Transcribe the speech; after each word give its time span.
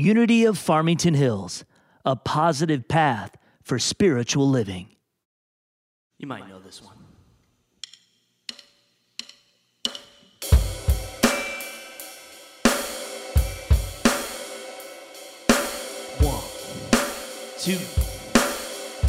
Unity 0.00 0.46
of 0.46 0.56
Farmington 0.56 1.12
Hills, 1.12 1.66
a 2.06 2.16
positive 2.16 2.88
path 2.88 3.36
for 3.62 3.78
spiritual 3.78 4.48
living. 4.48 4.88
You 6.16 6.26
might 6.26 6.48
know 6.48 6.58
this 6.58 6.80
one. 6.82 6.96
One, 16.20 16.44
two, 17.58 17.76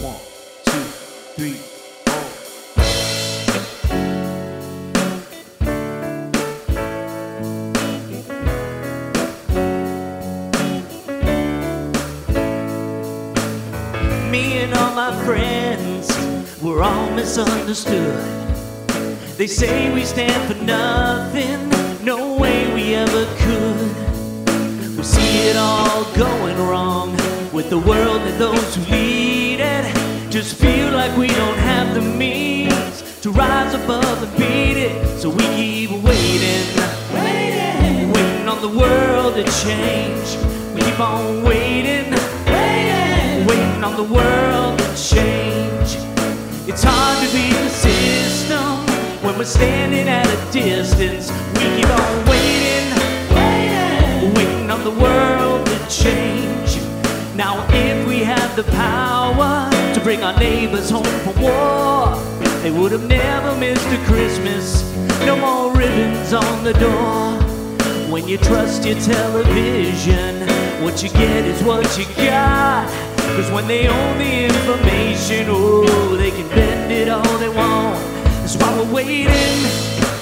one, 0.03 0.19
two, 0.65 0.83
three, 1.37 1.70
my 15.01 15.25
friends, 15.25 16.07
we're 16.61 16.83
all 16.83 17.09
misunderstood. 17.09 18.23
They 19.35 19.47
say 19.47 19.91
we 19.91 20.03
stand 20.05 20.39
for 20.47 20.63
nothing, 20.63 21.59
no 22.05 22.37
way 22.37 22.71
we 22.71 22.93
ever 22.93 23.25
could. 23.43 23.91
We 24.95 25.01
see 25.01 25.49
it 25.49 25.57
all 25.57 26.03
going 26.13 26.55
wrong 26.69 27.09
with 27.51 27.71
the 27.71 27.79
world 27.79 28.21
and 28.29 28.39
those 28.39 28.75
who 28.75 28.83
lead 28.91 29.59
it. 29.59 29.85
Just 30.29 30.57
feel 30.57 30.91
like 30.91 31.17
we 31.17 31.29
don't 31.29 31.57
have 31.71 31.95
the 31.95 32.01
means 32.01 33.01
to 33.21 33.31
rise 33.31 33.73
above 33.73 34.21
and 34.21 34.31
beat 34.37 34.77
it. 34.87 34.93
So 35.19 35.29
we 35.31 35.45
keep 35.57 35.89
waiting, 36.09 36.67
waiting, 37.11 38.13
waiting 38.13 38.47
on 38.47 38.61
the 38.61 38.73
world 38.81 39.33
to 39.33 39.45
change. 39.63 40.27
We 40.75 40.81
keep 40.83 40.99
on 40.99 41.43
waiting, 41.43 42.13
on 43.83 43.95
the 43.95 44.03
world 44.03 44.77
to 44.77 44.85
change. 44.95 45.97
It's 46.67 46.83
hard 46.83 47.17
to 47.25 47.33
beat 47.33 47.53
the 47.53 47.69
system 47.69 48.77
when 49.23 49.37
we're 49.37 49.45
standing 49.45 50.07
at 50.07 50.27
a 50.27 50.51
distance. 50.51 51.31
We 51.55 51.61
keep 51.77 51.89
on 51.89 52.25
waiting, 52.27 52.89
waiting, 53.33 54.33
waiting 54.35 54.69
on 54.69 54.83
the 54.83 54.91
world 54.91 55.65
to 55.65 55.87
change. 55.89 56.77
Now, 57.35 57.65
if 57.69 58.07
we 58.07 58.19
had 58.19 58.55
the 58.55 58.63
power 58.63 59.69
to 59.93 59.99
bring 60.01 60.21
our 60.21 60.37
neighbors 60.37 60.89
home 60.89 61.03
from 61.23 61.41
war, 61.41 62.15
they 62.61 62.71
would 62.71 62.91
have 62.91 63.07
never 63.07 63.57
missed 63.57 63.87
a 63.87 63.97
Christmas. 64.05 64.83
No 65.25 65.35
more 65.35 65.75
ribbons 65.75 66.33
on 66.33 66.63
the 66.63 66.73
door. 66.73 67.39
When 68.11 68.27
you 68.27 68.37
trust 68.37 68.85
your 68.85 68.99
television, 68.99 70.41
what 70.83 71.01
you 71.01 71.09
get 71.09 71.45
is 71.45 71.63
what 71.63 71.97
you 71.97 72.05
got. 72.15 73.10
Cause 73.35 73.49
when 73.51 73.65
they 73.67 73.87
own 73.87 74.17
the 74.17 74.45
information, 74.45 75.47
oh, 75.49 76.15
they 76.17 76.31
can 76.31 76.47
bend 76.49 76.91
it 76.91 77.07
all 77.07 77.37
they 77.37 77.49
want. 77.49 77.97
That's 78.41 78.57
why 78.57 78.69
we're 78.77 78.93
waiting, 78.93 79.57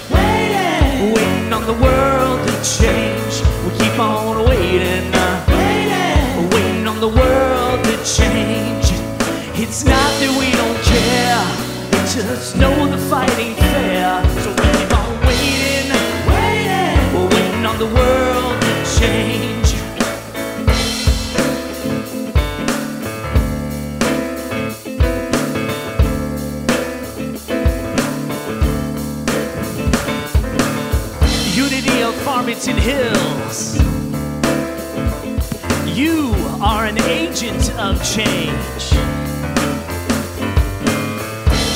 waiting, 0.10 1.14
waiting 1.14 1.52
on 1.52 1.66
the 1.66 1.74
world 1.74 2.48
to 2.48 2.54
change. 2.64 3.42
We 3.66 3.72
keep 3.80 4.00
on 4.00 4.48
waiting, 4.48 5.12
uh, 5.14 5.46
waiting, 5.50 6.50
waiting 6.52 6.88
on 6.88 7.00
the 7.00 7.10
world 7.10 7.84
to 7.84 7.96
change. 8.06 8.86
It's 9.58 9.84
not 9.84 10.12
that 10.22 10.32
we 10.40 10.52
don't 10.62 10.80
care, 10.86 11.44
we 11.92 11.98
just 12.14 12.56
know 12.58 12.88
the 12.88 12.98
fight 13.10 13.69
Hills. 32.80 33.78
You 35.98 36.34
are 36.62 36.86
an 36.86 36.98
agent 37.04 37.72
of 37.78 38.02
change. 38.04 38.84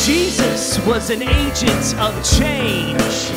Jesus 0.06 0.80
was 0.86 1.10
an 1.10 1.22
agent 1.22 1.96
of 2.00 2.14
change. 2.38 3.32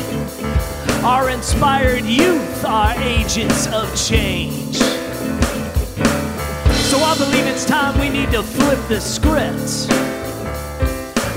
Our 1.03 1.29
inspired 1.29 2.05
youth 2.05 2.65
are 2.65 2.93
agents 2.99 3.67
of 3.67 3.93
change. 3.95 4.77
So 6.87 6.97
I 6.99 7.15
believe 7.17 7.45
it's 7.47 7.65
time 7.65 7.99
we 7.99 8.09
need 8.09 8.31
to 8.31 8.43
flip 8.43 8.79
the 8.87 9.01
script. 9.01 9.87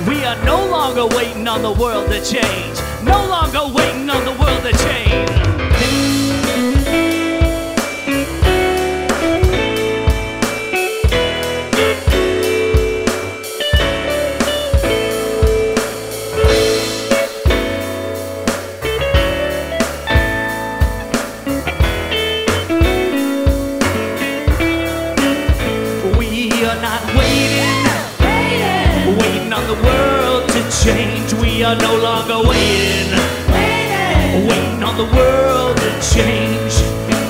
We 0.08 0.24
are 0.24 0.42
no 0.44 0.64
longer 0.70 1.06
waiting 1.16 1.48
on 1.48 1.62
the 1.62 1.72
world 1.72 2.08
to 2.10 2.24
change. 2.24 2.78
No 3.04 3.26
longer 3.26 3.74
waiting 3.74 4.08
on 4.10 4.24
the 4.24 4.32
world 4.42 4.62
to 4.62 4.72
change. 4.84 5.39
Are 31.70 31.76
no 31.76 31.96
longer 32.02 32.48
waiting, 32.48 33.14
waiting, 33.54 34.48
waiting 34.48 34.82
on 34.82 34.96
the 34.96 35.04
world 35.14 35.76
to 35.76 35.90
change. 36.14 36.74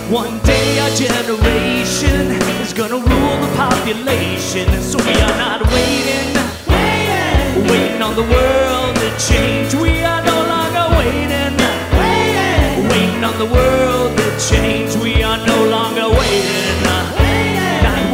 One 0.08 0.38
day 0.48 0.78
our 0.80 0.88
generation 0.96 2.30
is 2.62 2.72
gonna 2.72 2.96
rule 2.96 3.36
the 3.44 3.50
population, 3.54 4.66
so 4.80 4.96
we 5.04 5.12
are 5.20 5.36
not 5.36 5.60
waiting, 5.74 6.32
waiting, 6.72 7.68
waiting 7.68 8.00
on 8.00 8.14
the 8.16 8.24
world 8.34 8.96
to 9.02 9.08
change. 9.28 9.74
We 9.74 10.04
are 10.04 10.24
no 10.24 10.38
longer 10.52 10.84
waiting, 10.96 11.54
waiting, 12.00 12.88
waiting 12.88 13.22
on 13.22 13.36
the 13.36 13.48
world 13.56 14.16
to 14.16 14.26
change. 14.48 14.96
We 15.04 15.22
are 15.22 15.40
no 15.52 15.58
longer 15.68 16.08
waiting, 16.08 16.82
not 16.88 17.04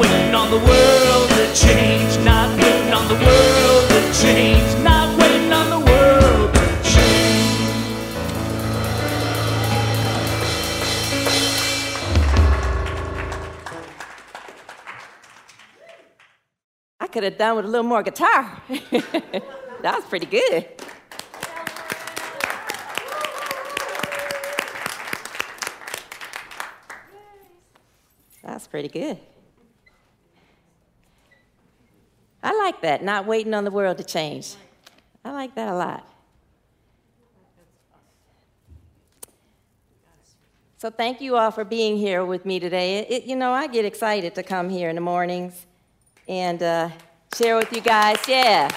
waiting 0.00 0.34
on 0.34 0.50
the 0.50 0.58
world 0.58 1.28
to 1.38 1.44
change, 1.54 2.18
not 2.24 2.48
waiting 2.58 2.92
on 2.92 3.06
the 3.06 3.14
world 3.14 3.84
to 3.94 4.00
change, 4.22 4.55
could 17.16 17.24
have 17.24 17.38
done 17.38 17.56
with 17.56 17.64
a 17.64 17.68
little 17.68 17.82
more 17.82 18.02
guitar. 18.02 18.60
that 18.68 19.94
was 19.94 20.04
pretty 20.04 20.26
good. 20.26 20.68
That's 28.42 28.66
pretty 28.66 28.88
good. 28.88 29.18
I 32.42 32.54
like 32.54 32.82
that, 32.82 33.02
not 33.02 33.24
waiting 33.24 33.54
on 33.54 33.64
the 33.64 33.70
world 33.70 33.96
to 33.96 34.04
change. 34.04 34.54
I 35.24 35.30
like 35.30 35.54
that 35.54 35.70
a 35.70 35.74
lot. 35.74 36.06
So 40.76 40.90
thank 40.90 41.22
you 41.22 41.36
all 41.36 41.50
for 41.50 41.64
being 41.64 41.96
here 41.96 42.26
with 42.26 42.44
me 42.44 42.60
today. 42.60 42.98
It, 42.98 43.24
you 43.24 43.36
know, 43.36 43.52
I 43.52 43.68
get 43.68 43.86
excited 43.86 44.34
to 44.34 44.42
come 44.42 44.68
here 44.68 44.90
in 44.90 44.96
the 44.96 45.00
mornings 45.00 45.64
and 46.28 46.62
uh, 46.62 46.90
share 47.36 47.56
with 47.56 47.70
you 47.72 47.82
guys. 47.82 48.16
Yeah, 48.26 48.70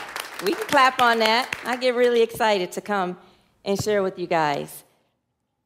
we 0.44 0.54
can 0.54 0.68
clap 0.68 1.02
on 1.02 1.20
that. 1.20 1.56
I 1.66 1.78
get 1.78 1.96
really 1.96 2.22
excited 2.22 2.72
to 2.74 2.82
come 2.82 3.18
and 3.64 3.82
share 3.82 4.04
with 4.04 4.20
you 4.20 4.28
guys. 4.28 4.84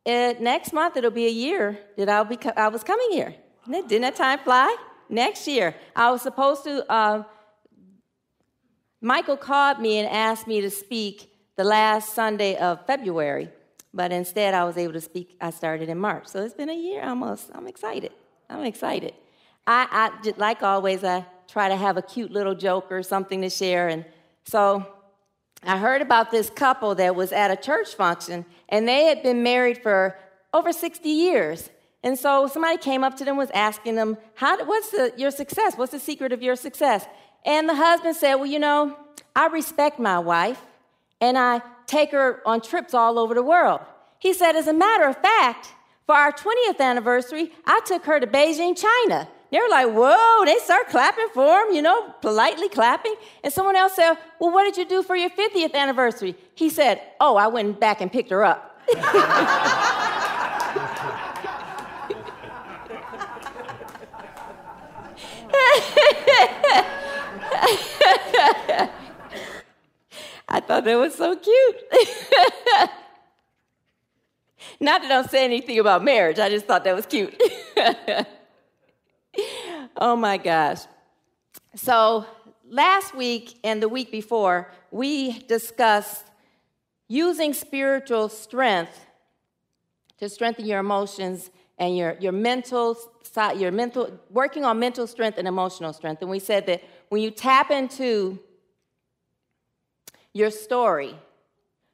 Uh, 0.05 0.33
next 0.39 0.73
month, 0.73 0.95
it'll 0.97 1.09
be 1.09 1.25
a 1.25 1.31
year 1.31 1.79
that 1.97 2.07
I'll 2.07 2.25
be 2.25 2.37
co- 2.37 2.53
I 2.55 2.67
was 2.67 2.83
coming 2.83 3.09
here. 3.11 3.33
Didn't 3.67 4.01
that 4.01 4.15
time 4.15 4.39
fly? 4.39 4.75
Next 5.09 5.47
year, 5.47 5.75
I 5.95 6.11
was 6.11 6.21
supposed 6.21 6.65
to. 6.65 6.91
Uh, 6.91 7.23
Michael 9.01 9.37
called 9.37 9.79
me 9.79 9.97
and 9.97 10.07
asked 10.07 10.47
me 10.47 10.61
to 10.61 10.69
speak 10.69 11.33
the 11.55 11.63
last 11.63 12.13
Sunday 12.13 12.55
of 12.57 12.85
February, 12.85 13.49
but 13.93 14.11
instead 14.11 14.53
I 14.53 14.65
was 14.65 14.77
able 14.77 14.93
to 14.93 15.01
speak. 15.01 15.35
I 15.41 15.49
started 15.49 15.89
in 15.89 15.97
March, 15.97 16.27
so 16.27 16.43
it's 16.43 16.53
been 16.53 16.69
a 16.69 16.75
year 16.75 17.03
almost. 17.03 17.49
I'm 17.53 17.67
excited. 17.67 18.11
I'm 18.49 18.63
excited. 18.63 19.13
I, 19.65 19.87
I 19.91 20.31
like 20.37 20.61
always, 20.61 21.03
I 21.03 21.25
try 21.47 21.69
to 21.69 21.75
have 21.75 21.97
a 21.97 22.01
cute 22.01 22.31
little 22.31 22.55
joke 22.55 22.91
or 22.91 23.03
something 23.03 23.41
to 23.41 23.49
share, 23.49 23.87
and 23.87 24.05
so 24.45 24.85
I 25.65 25.77
heard 25.77 26.01
about 26.01 26.31
this 26.31 26.49
couple 26.49 26.95
that 26.95 27.15
was 27.15 27.31
at 27.31 27.49
a 27.49 27.55
church 27.55 27.95
function, 27.95 28.45
and 28.67 28.87
they 28.87 29.05
had 29.05 29.23
been 29.23 29.43
married 29.43 29.81
for 29.81 30.17
over 30.53 30.73
60 30.73 31.07
years. 31.07 31.69
And 32.03 32.19
so 32.19 32.47
somebody 32.47 32.77
came 32.77 33.03
up 33.03 33.15
to 33.17 33.25
them, 33.25 33.37
was 33.37 33.49
asking 33.51 33.95
them, 33.95 34.17
How, 34.35 34.63
What's 34.65 34.91
the, 34.91 35.13
your 35.15 35.31
success? 35.31 35.75
What's 35.77 35.93
the 35.93 35.99
secret 35.99 36.33
of 36.33 36.43
your 36.43 36.57
success? 36.57 37.05
And 37.45 37.67
the 37.67 37.75
husband 37.75 38.15
said, 38.17 38.35
Well, 38.35 38.45
you 38.45 38.59
know, 38.59 38.97
I 39.35 39.47
respect 39.47 39.99
my 39.99 40.19
wife 40.19 40.61
and 41.21 41.37
I 41.37 41.61
take 41.87 42.11
her 42.11 42.41
on 42.45 42.59
trips 42.59 42.93
all 42.93 43.17
over 43.17 43.33
the 43.33 43.43
world. 43.43 43.79
He 44.19 44.33
said, 44.33 44.57
As 44.57 44.67
a 44.67 44.73
matter 44.73 45.07
of 45.07 45.17
fact, 45.17 45.69
for 46.05 46.15
our 46.15 46.33
20th 46.33 46.81
anniversary, 46.81 47.53
I 47.65 47.79
took 47.85 48.03
her 48.05 48.19
to 48.19 48.27
Beijing, 48.27 48.77
China. 48.77 49.29
They 49.53 49.59
were 49.59 49.69
like, 49.69 49.87
whoa, 49.89 50.45
they 50.45 50.57
start 50.57 50.89
clapping 50.89 51.27
for 51.31 51.59
him, 51.59 51.75
you 51.75 51.83
know, 51.83 52.09
politely 52.21 52.69
clapping. 52.69 53.13
And 53.43 53.53
someone 53.53 53.75
else 53.75 53.95
said, 53.95 54.15
well, 54.39 54.51
what 54.51 54.63
did 54.63 54.77
you 54.77 54.85
do 54.85 55.03
for 55.03 55.15
your 55.15 55.29
50th 55.29 55.75
anniversary? 55.75 56.33
He 56.55 56.71
said, 56.71 56.99
oh, 57.19 57.35
I 57.35 57.45
went 57.45 57.79
back 57.79 58.01
and 58.01 58.11
picked 58.11 58.31
her 58.31 58.43
up. 58.43 58.79
I 70.49 70.61
thought 70.61 70.83
that 70.83 70.95
was 70.95 71.13
so 71.13 71.35
cute. 71.35 71.75
Not 74.79 75.03
that 75.03 75.11
I 75.11 75.13
don't 75.21 75.29
say 75.29 75.45
anything 75.45 75.77
about 75.77 76.03
marriage, 76.03 76.39
I 76.39 76.49
just 76.49 76.65
thought 76.65 76.83
that 76.85 76.95
was 76.95 77.05
cute. 77.05 77.39
oh 79.97 80.15
my 80.15 80.37
gosh. 80.37 80.81
So, 81.75 82.25
last 82.67 83.15
week 83.15 83.57
and 83.63 83.81
the 83.81 83.89
week 83.89 84.11
before, 84.11 84.71
we 84.91 85.39
discussed 85.39 86.25
using 87.07 87.53
spiritual 87.53 88.29
strength 88.29 89.05
to 90.17 90.29
strengthen 90.29 90.65
your 90.65 90.79
emotions 90.79 91.49
and 91.77 91.97
your, 91.97 92.15
your 92.19 92.31
mental 92.31 92.97
side, 93.23 93.59
your 93.59 93.71
mental, 93.71 94.19
working 94.29 94.63
on 94.63 94.79
mental 94.79 95.07
strength 95.07 95.37
and 95.37 95.47
emotional 95.47 95.93
strength. 95.93 96.21
And 96.21 96.29
we 96.29 96.39
said 96.39 96.65
that 96.67 96.83
when 97.09 97.21
you 97.21 97.31
tap 97.31 97.71
into 97.71 98.39
your 100.33 100.51
story, 100.51 101.15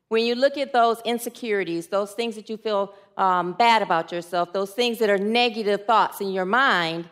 when 0.10 0.26
you 0.26 0.36
look 0.36 0.58
at 0.58 0.74
those 0.74 1.02
insecurities, 1.06 1.88
those 1.88 2.14
things 2.14 2.36
that 2.36 2.50
you 2.50 2.58
feel 2.58 2.94
um, 3.18 3.54
bad 3.54 3.82
about 3.82 4.12
yourself, 4.12 4.54
those 4.54 4.72
things 4.72 5.00
that 5.00 5.10
are 5.10 5.18
negative 5.18 5.86
thoughts 5.86 6.20
in 6.22 6.32
your 6.32 6.46
mind, 6.46 7.10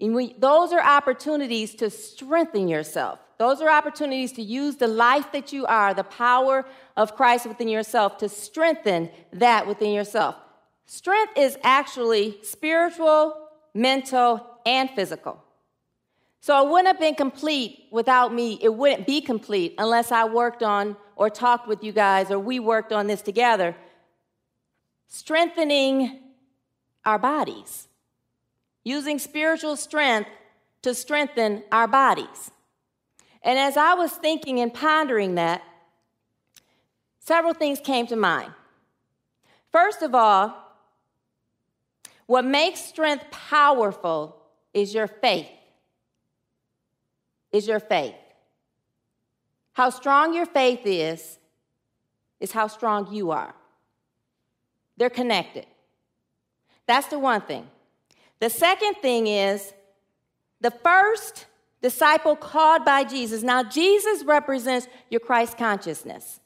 we, 0.00 0.34
those 0.38 0.72
are 0.72 0.80
opportunities 0.80 1.74
to 1.76 1.90
strengthen 1.90 2.68
yourself. 2.68 3.18
Those 3.38 3.60
are 3.60 3.70
opportunities 3.70 4.32
to 4.32 4.42
use 4.42 4.76
the 4.76 4.88
life 4.88 5.32
that 5.32 5.52
you 5.52 5.66
are, 5.66 5.94
the 5.94 6.04
power 6.04 6.66
of 6.96 7.16
Christ 7.16 7.46
within 7.46 7.68
yourself, 7.68 8.18
to 8.18 8.28
strengthen 8.28 9.10
that 9.32 9.66
within 9.66 9.92
yourself. 9.92 10.36
Strength 10.86 11.38
is 11.38 11.58
actually 11.62 12.38
spiritual, 12.42 13.48
mental, 13.74 14.44
and 14.66 14.90
physical. 14.90 15.42
So 16.40 16.64
it 16.64 16.70
wouldn't 16.70 16.88
have 16.88 16.98
been 16.98 17.14
complete 17.14 17.86
without 17.90 18.32
me. 18.32 18.58
It 18.60 18.74
wouldn't 18.74 19.06
be 19.06 19.20
complete 19.20 19.74
unless 19.78 20.10
I 20.10 20.24
worked 20.24 20.62
on 20.62 20.96
or 21.16 21.28
talked 21.28 21.68
with 21.68 21.84
you 21.84 21.92
guys 21.92 22.30
or 22.30 22.38
we 22.38 22.58
worked 22.58 22.92
on 22.92 23.06
this 23.06 23.20
together. 23.20 23.76
Strengthening 25.08 26.20
our 27.04 27.18
bodies, 27.18 27.88
using 28.84 29.18
spiritual 29.18 29.76
strength 29.76 30.30
to 30.82 30.94
strengthen 30.94 31.62
our 31.70 31.86
bodies. 31.86 32.50
And 33.42 33.58
as 33.58 33.76
I 33.76 33.94
was 33.94 34.12
thinking 34.12 34.60
and 34.60 34.72
pondering 34.72 35.34
that, 35.36 35.62
several 37.20 37.54
things 37.54 37.80
came 37.80 38.06
to 38.08 38.16
mind. 38.16 38.52
First 39.72 40.02
of 40.02 40.14
all, 40.14 40.56
what 42.26 42.44
makes 42.44 42.80
strength 42.80 43.24
powerful 43.30 44.36
is 44.72 44.94
your 44.94 45.06
faith. 45.06 45.48
Is 47.52 47.66
your 47.66 47.80
faith. 47.80 48.14
How 49.72 49.90
strong 49.90 50.34
your 50.34 50.46
faith 50.46 50.82
is, 50.84 51.38
is 52.38 52.52
how 52.52 52.68
strong 52.68 53.12
you 53.12 53.30
are. 53.30 53.54
They're 54.96 55.10
connected. 55.10 55.66
That's 56.86 57.08
the 57.08 57.18
one 57.18 57.40
thing. 57.40 57.66
The 58.40 58.50
second 58.50 58.94
thing 58.96 59.26
is 59.26 59.72
the 60.60 60.70
first 60.70 61.46
disciple 61.82 62.36
called 62.36 62.84
by 62.84 63.04
Jesus. 63.04 63.42
Now, 63.42 63.62
Jesus 63.62 64.24
represents 64.24 64.88
your 65.08 65.20
Christ 65.20 65.56
consciousness. 65.56 66.40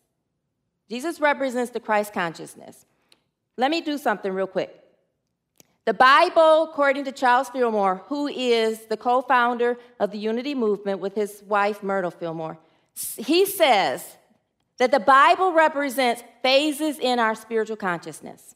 Jesus 0.90 1.20
represents 1.20 1.70
the 1.70 1.80
Christ 1.80 2.12
consciousness. 2.12 2.84
Let 3.56 3.70
me 3.70 3.80
do 3.80 3.98
something 3.98 4.32
real 4.32 4.46
quick. 4.46 4.80
The 5.84 5.94
Bible, 5.94 6.64
according 6.70 7.04
to 7.04 7.12
Charles 7.12 7.50
Fillmore, 7.50 8.02
who 8.06 8.26
is 8.26 8.86
the 8.86 8.96
co 8.96 9.20
founder 9.20 9.76
of 10.00 10.10
the 10.10 10.18
Unity 10.18 10.54
Movement 10.54 11.00
with 11.00 11.14
his 11.14 11.42
wife, 11.46 11.82
Myrtle 11.82 12.10
Fillmore, 12.10 12.58
he 13.16 13.44
says 13.44 14.16
that 14.78 14.90
the 14.90 15.00
Bible 15.00 15.52
represents 15.52 16.22
phases 16.42 16.98
in 16.98 17.18
our 17.18 17.34
spiritual 17.34 17.76
consciousness. 17.76 18.54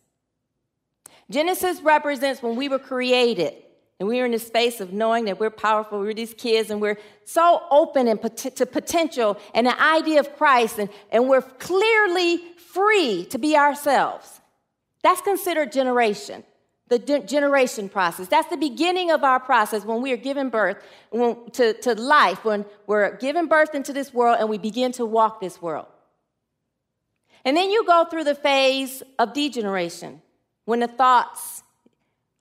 Genesis 1.31 1.81
represents 1.81 2.43
when 2.43 2.57
we 2.57 2.69
were 2.69 2.79
created 2.79 3.55
and 4.01 4.09
we 4.09 4.19
were 4.19 4.27
in 4.27 4.33
the 4.33 4.39
space 4.39 4.81
of 4.81 4.93
knowing 4.93 5.25
that 5.27 5.41
we're 5.41 5.51
powerful, 5.51 5.99
we're 5.99 6.15
these 6.15 6.35
kids, 6.35 6.71
and 6.71 6.81
we're 6.81 6.99
so 7.25 7.63
open 7.71 8.07
and 8.07 8.23
pot- 8.23 8.37
to 8.37 8.65
potential 8.65 9.37
and 9.55 9.67
the 9.67 9.83
idea 9.83 10.21
of 10.21 10.37
Christ, 10.37 10.79
and, 10.79 10.89
and 11.11 11.29
we're 11.29 11.43
clearly 11.43 12.39
free 12.73 13.27
to 13.27 13.39
be 13.39 13.57
ourselves. 13.57 14.41
That's 15.03 15.21
considered 15.21 15.73
generation 15.73 16.45
the 16.89 16.99
de- 16.99 17.21
generation 17.21 17.89
process. 17.89 18.29
That's 18.29 18.49
the 18.49 18.57
beginning 18.57 19.11
of 19.11 19.23
our 19.23 19.41
process 19.41 19.85
when 19.85 20.03
we 20.03 20.13
are 20.13 20.17
given 20.17 20.49
birth 20.49 20.83
when, 21.11 21.51
to, 21.53 21.75
to 21.75 21.95
life, 21.95 22.45
when 22.45 22.65
we're 22.87 23.17
given 23.17 23.47
birth 23.47 23.75
into 23.75 23.93
this 23.93 24.13
world 24.13 24.39
and 24.41 24.49
we 24.49 24.59
begin 24.59 24.93
to 24.93 25.07
walk 25.07 25.41
this 25.41 25.61
world. 25.61 25.87
And 27.45 27.57
then 27.57 27.71
you 27.71 27.85
go 27.85 28.05
through 28.05 28.25
the 28.25 28.35
phase 28.35 29.03
of 29.19 29.33
degeneration, 29.33 30.23
when 30.69 30.81
the 30.81 30.87
thoughts 30.87 31.62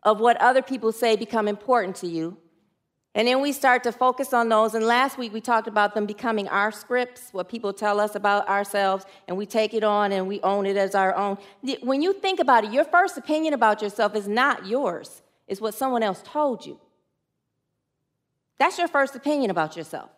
of 0.03 0.19
what 0.19 0.35
other 0.41 0.62
people 0.62 0.91
say 0.91 1.15
become 1.15 1.47
important 1.47 1.95
to 1.95 2.07
you. 2.07 2.35
And 3.15 3.25
then 3.25 3.39
we 3.39 3.53
start 3.53 3.83
to 3.83 3.94
focus 3.94 4.33
on 4.33 4.50
those. 4.50 4.74
And 4.74 4.85
last 4.85 5.18
week 5.18 5.31
we 5.31 5.39
talked 5.39 5.65
about 5.65 5.94
them 5.94 6.06
becoming 6.06 6.45
our 6.50 6.69
scripts, 6.74 7.29
what 7.31 7.47
people 7.47 7.71
tell 7.71 8.01
us 8.01 8.15
about 8.15 8.50
ourselves, 8.50 9.06
and 9.29 9.38
we 9.38 9.45
take 9.45 9.74
it 9.74 9.81
on 9.81 10.12
and 10.12 10.27
we 10.27 10.41
own 10.41 10.65
it 10.65 10.75
as 10.75 10.94
our 10.94 11.15
own. 11.15 11.38
When 11.81 12.01
you 12.01 12.12
think 12.12 12.41
about 12.41 12.65
it, 12.65 12.74
your 12.74 12.83
first 12.83 13.18
opinion 13.18 13.53
about 13.53 13.81
yourself 13.81 14.13
is 14.13 14.27
not 14.27 14.68
yours, 14.68 15.21
it's 15.47 15.62
what 15.62 15.74
someone 15.74 16.03
else 16.03 16.21
told 16.21 16.65
you. 16.65 16.81
That's 18.59 18.77
your 18.77 18.89
first 18.89 19.15
opinion 19.15 19.51
about 19.51 19.77
yourself. 19.77 20.10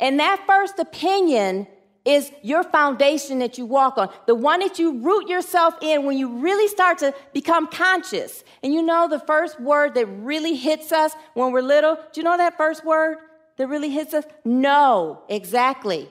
And 0.00 0.18
that 0.20 0.42
first 0.46 0.78
opinion 0.78 1.66
is 2.04 2.32
your 2.42 2.64
foundation 2.64 3.38
that 3.38 3.58
you 3.58 3.64
walk 3.64 3.96
on, 3.96 4.12
the 4.26 4.34
one 4.34 4.60
that 4.60 4.78
you 4.78 5.00
root 5.00 5.28
yourself 5.28 5.74
in 5.80 6.04
when 6.04 6.18
you 6.18 6.38
really 6.38 6.66
start 6.68 6.98
to 6.98 7.14
become 7.32 7.66
conscious. 7.68 8.42
And 8.62 8.74
you 8.74 8.82
know 8.82 9.08
the 9.08 9.20
first 9.20 9.60
word 9.60 9.94
that 9.94 10.06
really 10.06 10.56
hits 10.56 10.90
us 10.90 11.14
when 11.34 11.52
we're 11.52 11.62
little? 11.62 11.96
Do 12.12 12.20
you 12.20 12.24
know 12.24 12.36
that 12.36 12.56
first 12.56 12.84
word 12.84 13.18
that 13.56 13.68
really 13.68 13.90
hits 13.90 14.14
us? 14.14 14.24
No, 14.44 15.22
exactly. 15.28 16.08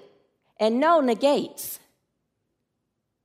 And 0.59 0.79
no 0.79 1.01
negates. 1.01 1.79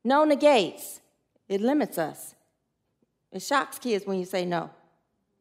No 0.02 0.24
negates. 0.24 1.00
It 1.48 1.60
limits 1.60 1.98
us. 1.98 2.34
It 3.30 3.42
shocks 3.42 3.78
kids 3.78 4.06
when 4.06 4.18
you 4.18 4.24
say 4.24 4.44
no. 4.44 4.70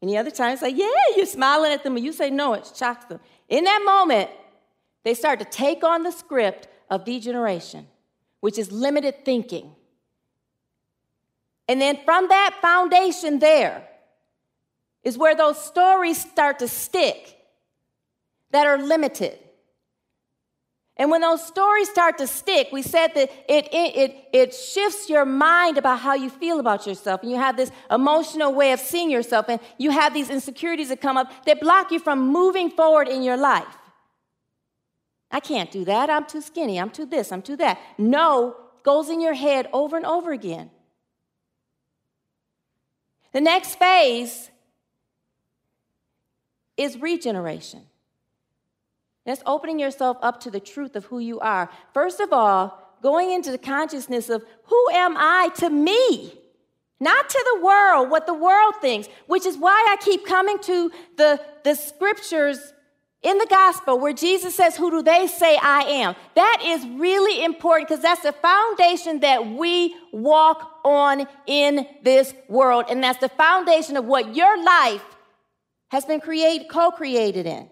Any 0.02 0.18
other 0.18 0.30
time, 0.30 0.58
say, 0.58 0.70
yeah, 0.70 0.90
you're 1.16 1.26
smiling 1.26 1.72
at 1.72 1.84
them, 1.84 1.96
and 1.96 2.06
you 2.06 2.12
say 2.12 2.30
no, 2.30 2.54
it 2.54 2.72
shocks 2.76 3.06
them. 3.06 3.20
In 3.50 3.64
that 3.64 3.82
moment, 3.84 4.30
they 5.04 5.14
start 5.14 5.40
to 5.40 5.46
take 5.46 5.84
on 5.84 6.04
the 6.04 6.12
script 6.12 6.68
of 6.90 7.06
degeneration, 7.06 7.88
which 8.40 8.58
is 8.58 8.72
limited 8.72 9.26
thinking. 9.26 9.76
And 11.68 11.82
then 11.82 12.00
from 12.06 12.28
that 12.28 12.58
foundation, 12.62 13.40
there 13.40 13.88
is 15.04 15.18
where 15.18 15.36
those 15.36 15.64
stories 15.64 16.20
start 16.20 16.60
to 16.60 16.68
stick 16.68 17.38
that 18.52 18.68
are 18.68 18.78
limited. 18.78 19.40
And 20.98 21.12
when 21.12 21.22
those 21.22 21.46
stories 21.46 21.90
start 21.90 22.18
to 22.20 22.28
stick, 22.28 22.70
we 22.72 22.82
said 22.82 23.10
that 23.16 23.30
it, 23.50 23.68
it, 23.74 23.96
it, 23.98 24.30
it, 24.32 24.54
shifts 24.54 25.10
your 25.10 25.26
mind 25.26 25.78
about 25.78 26.00
how 26.00 26.14
you 26.14 26.30
feel 26.30 26.62
about 26.62 26.88
yourself. 26.88 27.22
And 27.22 27.30
you 27.30 27.38
have 27.38 27.58
this 27.58 27.70
emotional 27.92 28.54
way 28.54 28.72
of 28.72 28.80
seeing 28.80 29.12
yourself, 29.12 29.48
and 29.50 29.60
you 29.78 29.92
have 29.92 30.14
these 30.14 30.30
insecurities 30.30 30.88
that 30.90 31.02
come 31.02 31.18
up 31.18 31.46
that 31.46 31.60
block 31.60 31.92
you 31.92 32.00
from 32.00 32.28
moving 32.30 32.70
forward 32.70 33.10
in 33.10 33.24
your 33.24 33.36
life. 33.36 33.66
I 35.32 35.40
can't 35.40 35.72
do 35.72 35.86
that. 35.86 36.10
I'm 36.10 36.26
too 36.26 36.42
skinny. 36.42 36.80
I'm 36.80 36.90
too 36.90 37.06
this. 37.06 37.32
I'm 37.32 37.42
too 37.42 37.58
that. 37.58 37.80
No 37.98 38.56
goes 38.84 39.10
in 39.10 39.20
your 39.20 39.34
head 39.34 39.68
over 39.74 39.98
and 39.98 40.06
over 40.06 40.32
again. 40.32 40.70
The 43.34 43.42
next 43.42 43.76
phase 43.76 44.50
is 46.78 46.98
regeneration. 47.02 47.82
That's 49.26 49.42
opening 49.46 49.80
yourself 49.80 50.18
up 50.22 50.42
to 50.42 50.52
the 50.52 50.60
truth 50.60 50.96
of 50.96 51.06
who 51.06 51.20
you 51.20 51.40
are. 51.40 51.70
First 51.94 52.20
of 52.20 52.32
all, 52.32 52.98
going 53.02 53.32
into 53.32 53.52
the 53.52 53.58
consciousness 53.58 54.30
of 54.30 54.44
who 54.66 54.90
am 54.92 55.16
I 55.18 55.50
to 55.58 55.70
me? 55.70 56.40
not 57.00 57.30
to 57.30 57.46
the 57.54 57.66
world, 57.66 58.10
what 58.10 58.26
the 58.26 58.34
world 58.34 58.76
thinks, 58.82 59.08
which 59.28 59.46
is 59.46 59.58
why 59.58 59.86
I 59.90 59.98
keep 60.04 60.26
coming 60.26 60.58
to 60.60 60.92
the, 61.18 61.42
the 61.64 61.76
scriptures 61.76 62.74
in 63.26 63.40
the 63.40 63.48
gospel 63.50 64.00
where 64.00 64.14
Jesus 64.14 64.56
says, 64.56 64.78
Who 64.78 64.92
do 64.92 65.02
they 65.02 65.26
say 65.26 65.58
I 65.60 65.82
am? 65.82 66.16
That 66.36 66.62
is 66.64 66.86
really 66.88 67.44
important 67.44 67.90
because 67.90 68.04
that's 68.04 68.22
the 68.22 68.32
foundation 68.32 69.22
that 69.22 69.48
we 69.48 69.96
walk 70.14 70.80
on 70.86 71.28
in 71.48 71.88
this 72.04 72.36
world. 72.48 72.86
And 72.88 73.04
that's 73.04 73.20
the 73.20 73.30
foundation 73.30 73.98
of 73.98 74.06
what 74.06 74.36
your 74.36 74.64
life 74.64 75.04
has 75.90 76.06
been 76.06 76.22
created, 76.22 76.70
co 76.70 76.92
created 76.92 77.48
in. 77.48 77.68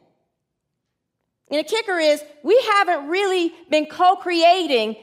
And 1.52 1.60
the 1.60 1.64
kicker 1.64 2.00
is, 2.00 2.24
we 2.42 2.60
haven't 2.72 3.08
really 3.10 3.54
been 3.70 3.86
co 3.86 4.16
creating 4.16 4.96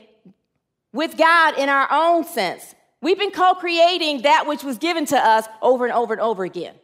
with 0.93 1.17
God 1.17 1.59
in 1.59 1.69
our 1.69 1.87
own 1.93 2.25
sense. 2.25 2.75
We've 3.01 3.19
been 3.19 3.31
co 3.31 3.55
creating 3.55 4.23
that 4.23 4.49
which 4.49 4.65
was 4.65 4.79
given 4.79 5.07
to 5.07 5.17
us 5.17 5.47
over 5.63 5.85
and 5.85 5.95
over 5.95 6.13
and 6.13 6.21
over 6.21 6.43
again. 6.43 6.75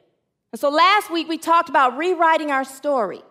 And 0.52 0.60
so 0.60 0.70
last 0.70 1.10
week 1.10 1.28
we 1.28 1.36
talked 1.36 1.68
about 1.68 1.96
rewriting 1.96 2.52
our 2.52 2.62
story 2.62 3.22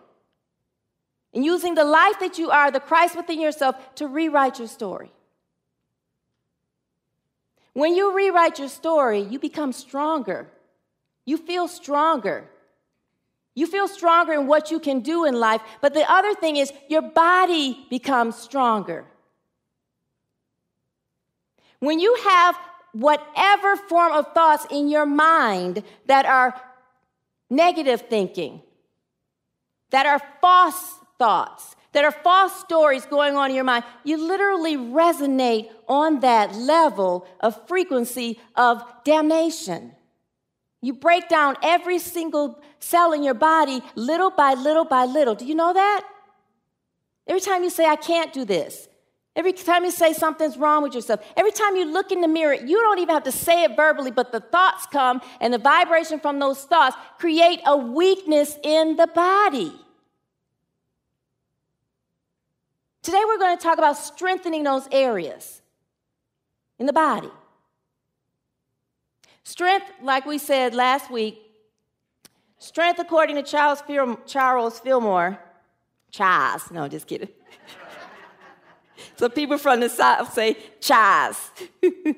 and 1.36 1.44
using 1.44 1.74
the 1.74 1.84
life 1.84 2.18
that 2.20 2.38
you 2.38 2.50
are, 2.50 2.70
the 2.70 2.80
Christ 2.80 3.14
within 3.14 3.38
yourself, 3.38 3.76
to 3.96 4.08
rewrite 4.08 4.58
your 4.58 4.68
story. 4.68 5.12
When 7.74 7.94
you 7.94 8.16
rewrite 8.16 8.58
your 8.58 8.68
story, 8.68 9.20
you 9.20 9.38
become 9.38 9.74
stronger. 9.74 10.48
You 11.26 11.36
feel 11.36 11.68
stronger. 11.68 12.48
You 13.54 13.66
feel 13.66 13.86
stronger 13.86 14.32
in 14.32 14.46
what 14.46 14.70
you 14.70 14.80
can 14.80 15.00
do 15.00 15.26
in 15.26 15.38
life. 15.38 15.60
But 15.82 15.92
the 15.92 16.10
other 16.10 16.32
thing 16.32 16.56
is, 16.56 16.72
your 16.88 17.02
body 17.02 17.86
becomes 17.90 18.36
stronger. 18.36 19.04
When 21.80 22.00
you 22.00 22.16
have 22.24 22.58
whatever 22.92 23.76
form 23.76 24.12
of 24.12 24.32
thoughts 24.32 24.66
in 24.70 24.88
your 24.88 25.04
mind 25.04 25.82
that 26.06 26.24
are 26.24 26.58
negative 27.50 28.04
thinking, 28.08 28.62
that 29.90 30.06
are 30.06 30.22
false 30.40 30.94
thoughts, 31.18 31.76
that 31.92 32.04
are 32.04 32.12
false 32.12 32.58
stories 32.60 33.06
going 33.06 33.36
on 33.36 33.48
in 33.50 33.56
your 33.56 33.64
mind, 33.64 33.84
you 34.04 34.18
literally 34.18 34.76
resonate 34.76 35.70
on 35.88 36.20
that 36.20 36.54
level 36.54 37.26
of 37.40 37.66
frequency 37.66 38.38
of 38.54 38.82
damnation. 39.04 39.92
You 40.82 40.92
break 40.92 41.28
down 41.28 41.56
every 41.62 41.98
single 41.98 42.60
cell 42.80 43.12
in 43.12 43.22
your 43.22 43.34
body 43.34 43.80
little 43.94 44.30
by 44.30 44.54
little 44.54 44.84
by 44.84 45.06
little. 45.06 45.34
Do 45.34 45.46
you 45.46 45.54
know 45.54 45.72
that? 45.72 46.06
Every 47.26 47.40
time 47.40 47.64
you 47.64 47.70
say, 47.70 47.86
I 47.86 47.96
can't 47.96 48.32
do 48.32 48.44
this, 48.44 48.88
Every 49.36 49.52
time 49.52 49.84
you 49.84 49.90
say 49.90 50.14
something's 50.14 50.56
wrong 50.56 50.82
with 50.82 50.94
yourself, 50.94 51.20
every 51.36 51.52
time 51.52 51.76
you 51.76 51.84
look 51.84 52.10
in 52.10 52.22
the 52.22 52.28
mirror, 52.28 52.54
you 52.54 52.80
don't 52.80 52.98
even 52.98 53.14
have 53.14 53.24
to 53.24 53.32
say 53.32 53.64
it 53.64 53.76
verbally, 53.76 54.10
but 54.10 54.32
the 54.32 54.40
thoughts 54.40 54.86
come 54.86 55.20
and 55.42 55.52
the 55.52 55.58
vibration 55.58 56.18
from 56.18 56.38
those 56.38 56.64
thoughts 56.64 56.96
create 57.18 57.60
a 57.66 57.76
weakness 57.76 58.56
in 58.62 58.96
the 58.96 59.06
body. 59.06 59.74
Today 63.06 63.22
we're 63.24 63.38
going 63.38 63.56
to 63.56 63.62
talk 63.62 63.78
about 63.78 63.96
strengthening 63.96 64.64
those 64.64 64.88
areas 64.90 65.62
in 66.80 66.86
the 66.86 66.92
body. 66.92 67.30
Strength, 69.44 69.86
like 70.02 70.26
we 70.26 70.38
said 70.38 70.74
last 70.74 71.08
week, 71.08 71.40
strength 72.58 72.98
according 72.98 73.36
to 73.36 73.44
Charles, 73.44 73.80
Charles 74.26 74.80
Fillmore, 74.80 75.38
Charles, 76.10 76.68
no, 76.72 76.88
just 76.88 77.06
kidding. 77.06 77.28
So 79.18 79.28
people 79.28 79.56
from 79.56 79.80
the 79.80 79.88
South 79.88 80.32
say, 80.32 80.56
Chaz. 80.80 81.36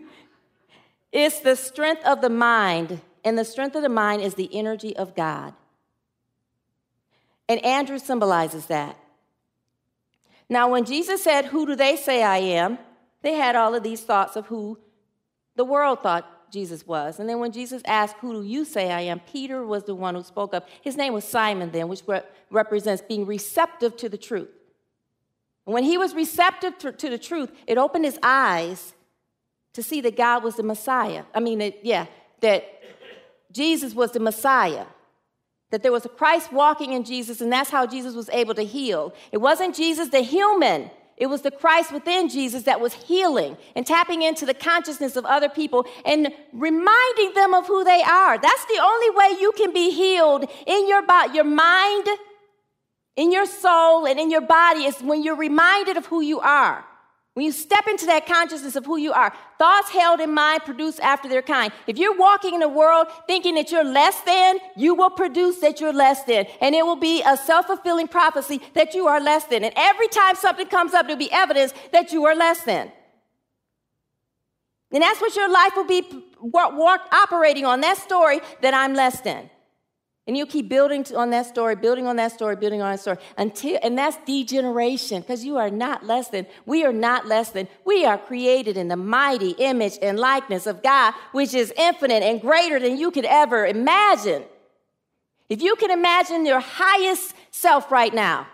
it's 1.13 1.41
the 1.41 1.55
strength 1.55 2.03
of 2.05 2.23
the 2.23 2.31
mind, 2.31 3.03
and 3.25 3.39
the 3.39 3.45
strength 3.45 3.77
of 3.77 3.83
the 3.83 3.89
mind 3.91 4.23
is 4.23 4.35
the 4.35 4.49
energy 4.53 4.97
of 4.97 5.15
God. 5.15 5.53
And 7.47 7.63
Andrew 7.65 7.99
symbolizes 7.99 8.67
that. 8.67 8.97
Now, 10.49 10.71
when 10.71 10.85
Jesus 10.85 11.23
said, 11.23 11.47
Who 11.47 11.67
do 11.67 11.75
they 11.75 11.97
say 11.97 12.23
I 12.23 12.39
am? 12.39 12.79
they 13.23 13.35
had 13.35 13.57
all 13.57 13.75
of 13.75 13.83
these 13.83 14.03
thoughts 14.03 14.37
of 14.37 14.47
who 14.47 14.79
the 15.57 15.65
world 15.65 16.03
thought 16.03 16.53
Jesus 16.53 16.87
was. 16.87 17.19
And 17.19 17.29
then 17.29 17.41
when 17.41 17.53
Jesus 17.53 17.83
asked, 17.87 18.17
Who 18.21 18.33
do 18.33 18.49
you 18.49 18.65
say 18.65 18.91
I 18.91 19.03
am? 19.03 19.21
Peter 19.21 19.65
was 19.65 19.85
the 19.85 19.95
one 19.95 20.15
who 20.15 20.23
spoke 20.23 20.55
up. 20.55 20.69
His 20.83 20.97
name 20.97 21.13
was 21.13 21.25
Simon, 21.25 21.71
then, 21.73 21.89
which 21.89 22.03
represents 22.51 23.03
being 23.03 23.27
receptive 23.27 23.97
to 23.99 24.09
the 24.09 24.17
truth. 24.17 24.49
When 25.65 25.85
he 25.85 25.99
was 25.99 26.15
receptive 26.15 26.79
to, 26.79 27.11
the 27.11 27.19
truth, 27.19 27.53
it 27.67 27.77
opened 27.77 28.07
his 28.07 28.19
eyes 28.23 28.95
to 29.75 29.83
see 29.83 30.01
that 30.01 30.17
God 30.17 30.43
was 30.43 30.57
the 30.57 30.63
Messiah. 30.63 31.25
I 31.35 31.41
mean, 31.41 31.75
yeah, 31.83 32.07
that 32.41 32.65
Jesus 33.53 33.95
was 33.95 34.13
the 34.13 34.21
Messiah. 34.21 34.87
That 35.71 35.83
there 35.83 35.93
was 35.93 36.07
a 36.07 36.09
Christ 36.09 36.53
walking 36.53 36.93
in 36.93 37.05
Jesus, 37.05 37.41
and 37.41 37.53
that's 37.53 37.71
how 37.71 37.87
Jesus 37.87 38.15
was 38.15 38.31
able 38.31 38.55
to 38.55 38.65
heal. 38.65 39.15
It 39.33 39.39
wasn't 39.39 39.75
Jesus 39.75 40.09
the 40.09 40.21
human, 40.21 40.91
it 41.19 41.27
was 41.27 41.43
the 41.43 41.51
Christ 41.51 41.93
within 41.93 42.29
Jesus 42.29 42.63
that 42.63 42.81
was 42.81 42.93
healing 42.93 43.57
and 43.75 43.85
tapping 43.85 44.23
into 44.23 44.47
the 44.47 44.55
consciousness 44.55 45.17
of 45.17 45.25
other 45.25 45.49
people 45.49 45.85
and 46.05 46.33
reminding 46.53 47.35
them 47.35 47.55
of 47.55 47.67
who 47.67 47.83
they 47.83 48.03
are. 48.03 48.39
That's 48.39 48.65
the 48.67 48.81
only 48.81 49.11
way 49.11 49.41
you 49.41 49.53
can 49.57 49.73
be 49.73 49.91
healed 49.91 50.49
in 50.65 50.89
your 50.89 51.03
body, 51.03 51.35
your 51.35 51.45
mind, 51.45 52.07
in 53.17 53.33
your 53.33 53.47
soul 53.47 54.07
and 54.07 54.21
in 54.21 54.31
your 54.31 54.43
body 54.43 54.85
is 54.85 55.01
when 55.01 55.25
you're 55.25 55.37
reminded 55.37 55.97
of 55.97 56.07
who 56.07 56.21
you 56.21 56.39
are. 56.39 56.85
When 57.39 57.45
you 57.45 57.53
step 57.53 57.87
into 57.87 58.05
that 58.07 58.27
consciousness 58.27 58.75
of 58.75 58.85
who 58.85 58.97
you 58.97 59.13
are, 59.13 59.33
thoughts 59.59 59.91
held 59.91 60.19
in 60.19 60.35
mind 60.35 60.65
produce 60.65 60.99
after 60.99 61.29
their 61.29 61.41
kind. 61.41 61.73
If 61.87 61.97
you're 61.97 62.17
walking 62.17 62.55
in 62.55 62.59
the 62.59 62.69
world 62.69 63.07
thinking 63.29 63.55
that 63.55 63.71
you're 63.71 63.85
less 63.85 64.21
than, 64.23 64.57
you 64.75 64.97
will 64.97 65.11
produce 65.11 65.59
that 65.59 65.81
you're 65.81 65.93
less 65.93 66.25
than. 66.25 66.47
And 66.61 66.75
it 66.75 66.85
will 66.85 66.97
be 66.97 67.23
a 67.25 67.37
self 67.37 67.67
fulfilling 67.67 68.09
prophecy 68.09 68.61
that 68.75 68.93
you 68.93 69.07
are 69.07 69.21
less 69.21 69.45
than. 69.45 69.63
And 69.63 69.73
every 69.77 70.09
time 70.09 70.35
something 70.35 70.67
comes 70.67 70.95
up, 70.95 71.07
there'll 71.07 71.17
be 71.17 71.31
evidence 71.31 71.73
that 71.93 72.11
you 72.11 72.27
are 72.27 72.35
less 72.35 72.63
than. 72.65 72.91
And 74.91 75.01
that's 75.01 75.21
what 75.21 75.37
your 75.37 75.49
life 75.49 75.75
will 75.77 75.87
be 75.87 76.03
operating 76.53 77.65
on 77.65 77.83
that 77.83 77.99
story 77.99 78.41
that 78.63 78.75
I'm 78.75 78.95
less 78.95 79.21
than. 79.21 79.49
And 80.29 80.37
you'll 80.37 80.47
keep 80.47 80.69
building 80.69 81.07
on 81.17 81.31
that 81.31 81.47
story, 81.47 81.75
building 81.75 82.07
on 82.07 82.17
that 82.17 82.33
story, 82.33 82.55
building 82.55 82.83
on 82.83 82.93
that 82.93 83.01
story 83.01 83.17
until, 83.39 83.79
and 83.83 83.97
that's 83.97 84.19
degeneration 84.27 85.23
because 85.23 85.43
you 85.43 85.57
are 85.57 85.71
not 85.71 86.05
less 86.05 86.29
than, 86.29 86.47
we 86.67 86.85
are 86.85 86.93
not 86.93 87.27
less 87.27 87.49
than, 87.49 87.67
we 87.87 88.05
are 88.05 88.19
created 88.19 88.77
in 88.77 88.89
the 88.89 88.97
mighty 88.97 89.53
image 89.53 89.95
and 90.03 90.21
likeness 90.21 90.67
of 90.67 90.83
God, 90.83 91.15
which 91.33 91.55
is 91.55 91.73
infinite 91.79 92.23
and 92.23 92.43
greater 92.43 92.79
than 92.79 92.99
you 92.99 93.11
could 93.11 93.25
ever 93.25 93.67
imagine. 93.67 94.45
If 95.49 95.63
you 95.63 95.77
can 95.77 95.91
imagine 95.91 96.45
your 96.45 96.61
highest 96.61 97.33
self 97.51 97.91
right 97.91 98.13
now, 98.13 98.47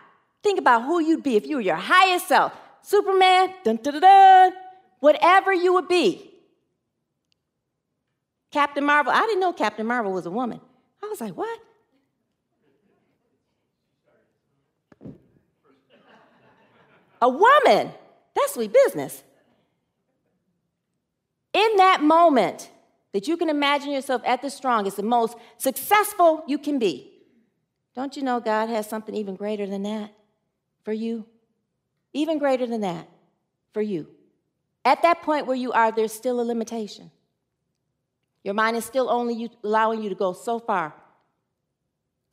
think 0.44 0.60
about 0.60 0.84
who 0.84 1.00
you'd 1.00 1.24
be 1.24 1.34
if 1.34 1.44
you 1.44 1.56
were 1.56 1.62
your 1.62 1.74
highest 1.74 2.28
self. 2.28 2.52
Superman, 2.82 3.52
dun, 3.64 3.80
dun, 3.82 4.00
dun, 4.00 4.52
whatever 5.00 5.52
you 5.52 5.72
would 5.72 5.88
be. 5.88 6.30
Captain 8.52 8.84
Marvel, 8.84 9.12
I 9.12 9.22
didn't 9.22 9.40
know 9.40 9.52
Captain 9.52 9.84
Marvel 9.84 10.12
was 10.12 10.26
a 10.26 10.30
woman. 10.30 10.60
I 11.04 11.08
was 11.08 11.20
like, 11.20 11.36
what? 11.36 11.60
A 17.20 17.28
woman. 17.28 17.92
That's 18.34 18.54
sweet 18.54 18.72
business. 18.72 19.22
In 21.52 21.76
that 21.76 22.02
moment 22.02 22.70
that 23.12 23.28
you 23.28 23.36
can 23.36 23.48
imagine 23.48 23.92
yourself 23.92 24.22
at 24.24 24.42
the 24.42 24.50
strongest, 24.50 24.96
the 24.96 25.02
most 25.02 25.36
successful 25.56 26.42
you 26.46 26.58
can 26.58 26.78
be, 26.78 27.12
don't 27.94 28.16
you 28.16 28.22
know 28.22 28.40
God 28.40 28.68
has 28.68 28.88
something 28.88 29.14
even 29.14 29.36
greater 29.36 29.66
than 29.66 29.84
that 29.84 30.12
for 30.84 30.92
you? 30.92 31.26
Even 32.12 32.38
greater 32.38 32.66
than 32.66 32.80
that 32.80 33.08
for 33.72 33.82
you. 33.82 34.08
At 34.84 35.02
that 35.02 35.22
point 35.22 35.46
where 35.46 35.56
you 35.56 35.72
are, 35.72 35.92
there's 35.92 36.12
still 36.12 36.40
a 36.40 36.42
limitation. 36.42 37.10
Your 38.44 38.54
mind 38.54 38.76
is 38.76 38.84
still 38.84 39.10
only 39.10 39.34
you, 39.34 39.48
allowing 39.64 40.02
you 40.02 40.10
to 40.10 40.14
go 40.14 40.32
so 40.32 40.58
far. 40.58 40.94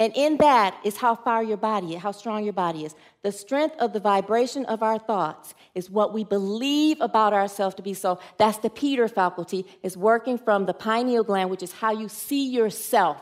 And 0.02 0.14
in 0.16 0.38
that 0.38 0.80
is 0.84 0.98
how 0.98 1.16
far 1.16 1.44
your 1.44 1.58
body 1.58 1.94
is, 1.94 2.02
how 2.02 2.12
strong 2.12 2.44
your 2.44 2.54
body 2.54 2.86
is. 2.86 2.96
The 3.22 3.32
strength 3.32 3.76
of 3.78 3.94
the 3.94 4.00
vibration 4.00 4.66
of 4.66 4.82
our 4.82 4.98
thoughts 4.98 5.54
is 5.76 5.92
what 5.92 6.12
we 6.12 6.24
believe 6.24 7.00
about 7.02 7.34
ourselves 7.34 7.76
to 7.76 7.84
be 7.84 7.94
so. 7.94 8.20
That's 8.38 8.58
the 8.58 8.72
Peter 8.72 9.08
faculty, 9.08 9.66
is 9.84 9.96
working 9.96 10.40
from 10.40 10.66
the 10.66 10.74
pineal 10.74 11.24
gland, 11.24 11.52
which 11.52 11.62
is 11.62 11.72
how 11.72 11.92
you 11.92 12.10
see 12.10 12.50
yourself. 12.50 13.18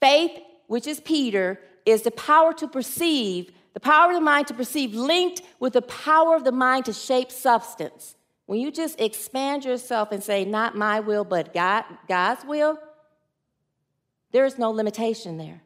Faith, 0.00 0.38
which 0.68 0.86
is 0.86 1.00
Peter, 1.00 1.58
is 1.84 2.02
the 2.02 2.12
power 2.12 2.52
to 2.54 2.68
perceive, 2.68 3.50
the 3.74 3.80
power 3.80 4.10
of 4.10 4.14
the 4.14 4.20
mind 4.20 4.46
to 4.46 4.54
perceive, 4.54 4.94
linked 4.94 5.42
with 5.58 5.72
the 5.72 5.82
power 5.82 6.36
of 6.36 6.44
the 6.44 6.52
mind 6.52 6.84
to 6.84 6.92
shape 6.92 7.32
substance. 7.32 8.14
When 8.50 8.58
you 8.58 8.72
just 8.72 9.00
expand 9.00 9.64
yourself 9.64 10.10
and 10.10 10.20
say, 10.24 10.44
not 10.44 10.76
my 10.76 10.98
will, 10.98 11.22
but 11.22 11.54
God, 11.54 11.84
God's 12.08 12.44
will, 12.44 12.80
there 14.32 14.44
is 14.44 14.58
no 14.58 14.72
limitation 14.72 15.36
there. 15.36 15.62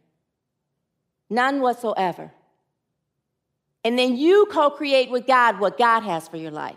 None 1.30 1.62
whatsoever. 1.62 2.30
And 3.84 3.98
then 3.98 4.18
you 4.18 4.46
co 4.50 4.68
create 4.68 5.10
with 5.10 5.26
God 5.26 5.60
what 5.60 5.78
God 5.78 6.02
has 6.02 6.28
for 6.28 6.36
your 6.36 6.50
life. 6.50 6.76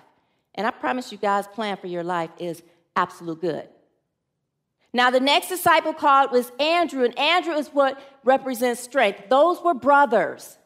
And 0.56 0.66
I 0.66 0.72
promise 0.72 1.12
you, 1.12 1.18
God's 1.18 1.50
plan 1.50 1.76
for 1.76 1.88
your 1.88 2.06
life 2.06 2.30
is 2.40 2.64
absolute 2.96 3.42
good. 3.42 3.68
Now, 4.94 5.10
the 5.10 5.20
next 5.20 5.50
disciple 5.50 5.94
called 5.94 6.32
was 6.32 6.54
Andrew, 6.58 7.04
and 7.04 7.20
Andrew 7.20 7.56
is 7.56 7.68
what 7.68 8.00
represents 8.24 8.80
strength. 8.80 9.24
Those 9.28 9.62
were 9.62 9.74
brothers. 9.74 10.58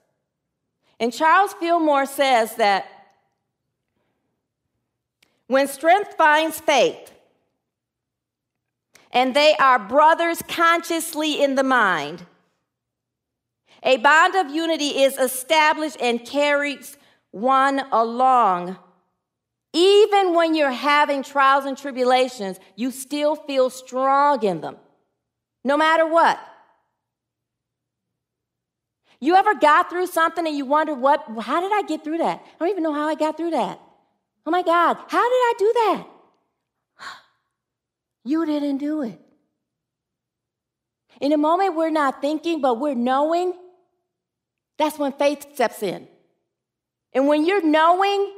And 0.99 1.11
Charles 1.11 1.53
Fillmore 1.53 2.05
says 2.05 2.57
that 2.57 2.85
when 5.51 5.67
strength 5.67 6.13
finds 6.13 6.61
faith, 6.61 7.11
and 9.11 9.35
they 9.35 9.53
are 9.59 9.77
brothers 9.77 10.41
consciously 10.47 11.43
in 11.43 11.55
the 11.55 11.63
mind, 11.63 12.25
a 13.83 13.97
bond 13.97 14.33
of 14.35 14.49
unity 14.49 15.01
is 15.01 15.17
established 15.17 15.97
and 15.99 16.25
carries 16.25 16.95
one 17.31 17.81
along. 17.91 18.77
Even 19.73 20.33
when 20.33 20.55
you're 20.55 20.71
having 20.71 21.21
trials 21.21 21.65
and 21.65 21.77
tribulations, 21.77 22.57
you 22.77 22.89
still 22.89 23.35
feel 23.35 23.69
strong 23.69 24.41
in 24.43 24.61
them, 24.61 24.77
no 25.65 25.75
matter 25.75 26.07
what. 26.07 26.39
You 29.19 29.35
ever 29.35 29.53
got 29.55 29.89
through 29.89 30.07
something 30.07 30.47
and 30.47 30.55
you 30.55 30.63
wonder 30.63 30.93
what, 30.93 31.25
how 31.41 31.59
did 31.59 31.73
I 31.73 31.81
get 31.81 32.05
through 32.05 32.19
that? 32.19 32.41
I 32.41 32.57
don't 32.57 32.69
even 32.69 32.83
know 32.83 32.93
how 32.93 33.09
I 33.09 33.15
got 33.15 33.35
through 33.35 33.51
that. 33.51 33.81
Oh 34.45 34.51
my 34.51 34.63
God, 34.63 34.97
how 35.07 35.29
did 35.29 35.35
I 35.35 35.53
do 35.57 35.73
that? 35.73 36.07
You 38.23 38.45
didn't 38.45 38.77
do 38.77 39.01
it. 39.01 39.19
In 41.19 41.31
a 41.33 41.37
moment, 41.37 41.75
we're 41.75 41.89
not 41.89 42.21
thinking, 42.21 42.61
but 42.61 42.79
we're 42.79 42.93
knowing. 42.95 43.53
That's 44.77 44.99
when 44.99 45.11
faith 45.13 45.53
steps 45.53 45.81
in. 45.81 46.07
And 47.13 47.27
when 47.27 47.45
you're 47.45 47.65
knowing 47.65 48.31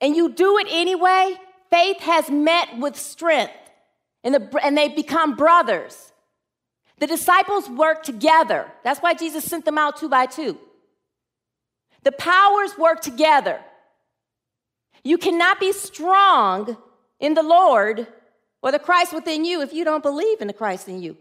and 0.00 0.16
you 0.16 0.32
do 0.32 0.58
it 0.58 0.66
anyway, 0.70 1.36
faith 1.70 1.98
has 2.00 2.30
met 2.30 2.78
with 2.78 2.96
strength 2.96 3.52
and, 4.24 4.34
the, 4.34 4.60
and 4.62 4.76
they 4.76 4.88
become 4.88 5.36
brothers. 5.36 6.12
The 6.98 7.06
disciples 7.06 7.68
work 7.68 8.02
together. 8.02 8.70
That's 8.84 9.00
why 9.00 9.14
Jesus 9.14 9.44
sent 9.44 9.64
them 9.64 9.78
out 9.78 9.96
two 9.96 10.08
by 10.08 10.26
two. 10.26 10.58
The 12.04 12.12
powers 12.12 12.76
work 12.78 13.00
together. 13.00 13.60
You 15.04 15.18
cannot 15.18 15.58
be 15.58 15.72
strong 15.72 16.76
in 17.18 17.34
the 17.34 17.42
Lord 17.42 18.06
or 18.62 18.72
the 18.72 18.78
Christ 18.78 19.12
within 19.12 19.44
you 19.44 19.60
if 19.60 19.72
you 19.72 19.84
don't 19.84 20.02
believe 20.02 20.40
in 20.40 20.46
the 20.46 20.52
Christ 20.52 20.88
in 20.88 21.02
you. 21.02 21.16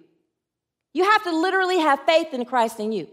You 0.94 1.06
have 1.06 1.24
to 1.24 1.32
literally 1.32 1.80
have 1.80 2.02
faith 2.06 2.34
in 2.34 2.46
Christ 2.46 2.80
in 2.80 2.92
you. 2.92 3.08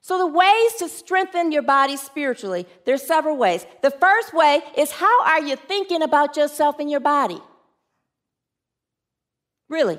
So, 0.00 0.18
the 0.18 0.26
ways 0.26 0.74
to 0.80 0.88
strengthen 0.88 1.50
your 1.50 1.62
body 1.62 1.96
spiritually, 1.96 2.66
there's 2.84 3.02
several 3.02 3.38
ways. 3.38 3.64
The 3.82 3.90
first 3.90 4.34
way 4.34 4.60
is 4.76 4.90
how 4.90 5.24
are 5.24 5.40
you 5.40 5.56
thinking 5.56 6.02
about 6.02 6.36
yourself 6.36 6.78
and 6.78 6.90
your 6.90 7.00
body? 7.00 7.40
Really? 9.70 9.98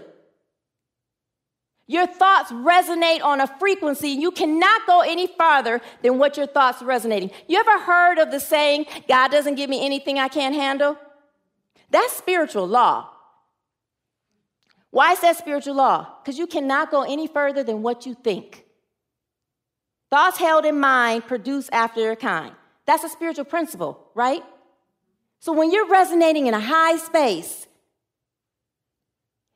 Your 1.87 2.07
thoughts 2.07 2.51
resonate 2.51 3.23
on 3.23 3.41
a 3.41 3.47
frequency. 3.59 4.09
You 4.09 4.31
cannot 4.31 4.87
go 4.87 5.01
any 5.01 5.27
farther 5.27 5.81
than 6.01 6.17
what 6.17 6.35
your 6.35 6.47
thoughts 6.47 6.81
are 6.81 6.85
resonating. 6.85 7.29
You 7.47 7.59
ever 7.59 7.79
heard 7.79 8.17
of 8.17 8.31
the 8.31 8.39
saying, 8.39 8.85
God 9.07 9.29
doesn't 9.29 9.55
give 9.55 9.69
me 9.69 9.85
anything 9.85 10.17
I 10.17 10.27
can't 10.27 10.55
handle? 10.55 10.97
That's 11.91 12.13
spiritual 12.13 12.67
law. 12.67 13.09
Why 14.89 15.11
is 15.11 15.19
that 15.21 15.37
spiritual 15.37 15.75
law? 15.75 16.07
Because 16.23 16.39
you 16.39 16.47
cannot 16.47 16.89
go 16.89 17.03
any 17.03 17.27
further 17.27 17.63
than 17.63 17.83
what 17.83 18.05
you 18.05 18.15
think. 18.15 18.65
Thoughts 20.09 20.37
held 20.37 20.65
in 20.65 20.79
mind 20.79 21.27
produce 21.27 21.69
after 21.69 21.99
their 21.99 22.15
kind. 22.15 22.53
That's 22.85 23.03
a 23.03 23.09
spiritual 23.09 23.45
principle, 23.45 24.07
right? 24.15 24.43
So 25.39 25.51
when 25.51 25.71
you're 25.71 25.87
resonating 25.87 26.47
in 26.47 26.53
a 26.53 26.59
high 26.59 26.97
space, 26.97 27.64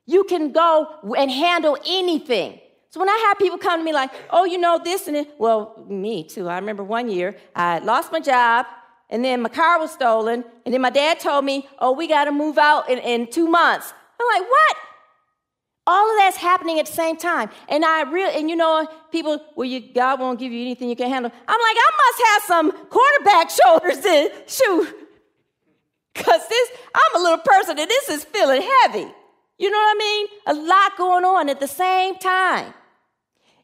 you 0.10 0.24
can 0.24 0.52
go 0.52 0.88
and 1.16 1.30
handle 1.30 1.78
anything. 1.86 2.60
So 2.90 3.00
when 3.00 3.10
I 3.10 3.26
have 3.28 3.38
people 3.38 3.60
come 3.60 3.80
to 3.80 3.84
me 3.84 3.94
like, 3.94 4.10
oh, 4.32 4.44
you 4.44 4.58
know 4.58 4.80
this 4.84 5.08
and 5.08 5.16
it, 5.16 5.36
well, 5.38 5.86
me 5.88 6.24
too. 6.24 6.50
I 6.50 6.56
remember 6.56 6.84
one 6.84 7.10
year 7.10 7.38
I 7.56 7.78
lost 7.78 8.12
my 8.12 8.20
job 8.20 8.66
and 9.12 9.24
then 9.24 9.44
my 9.44 9.50
car 9.50 9.80
was 9.80 9.92
stolen 9.92 10.44
and 10.66 10.74
then 10.74 10.82
my 10.82 10.90
dad 10.90 11.20
told 11.20 11.46
me, 11.46 11.70
oh, 11.78 11.92
we 11.92 12.08
got 12.08 12.26
to 12.26 12.32
move 12.32 12.58
out 12.58 12.90
in, 12.90 12.98
in 12.98 13.28
two 13.28 13.48
months. 13.48 13.94
I'm 14.20 14.42
like, 14.42 14.50
what? 14.50 14.78
All 15.86 16.12
of 16.12 16.18
that's 16.18 16.38
happening 16.38 16.80
at 16.80 16.88
the 16.88 16.92
same 16.92 17.16
time. 17.16 17.52
And 17.68 17.86
I 17.86 18.02
really, 18.02 18.36
and 18.36 18.50
you 18.50 18.56
know, 18.56 18.88
people, 19.12 19.40
well, 19.56 19.66
you, 19.66 19.80
God 19.94 20.20
won't 20.20 20.40
give 20.40 20.52
you 20.52 20.62
anything 20.62 20.90
you 20.90 20.96
can 20.96 21.10
handle. 21.10 21.32
I'm 21.48 21.62
like, 21.62 21.78
I 21.78 21.92
must 22.02 22.30
have 22.30 22.44
some 22.48 22.88
quarterback 22.88 23.50
shoulders 23.64 24.00
then. 24.00 24.32
Shoot. 24.48 24.88
Because 26.16 26.48
this, 26.48 26.70
I'm 26.96 27.22
a 27.22 27.24
little 27.24 27.44
person 27.46 27.78
and 27.78 27.88
this 27.88 28.10
is 28.10 28.24
feeling 28.24 28.64
heavy. 28.82 29.14
You 29.60 29.70
know 29.70 29.78
what 29.78 29.96
I 29.96 30.00
mean? 30.00 30.28
A 30.48 30.54
lot 30.54 30.98
going 30.98 31.26
on 31.26 31.50
at 31.50 31.60
the 31.60 31.68
same 31.68 32.16
time. 32.18 32.74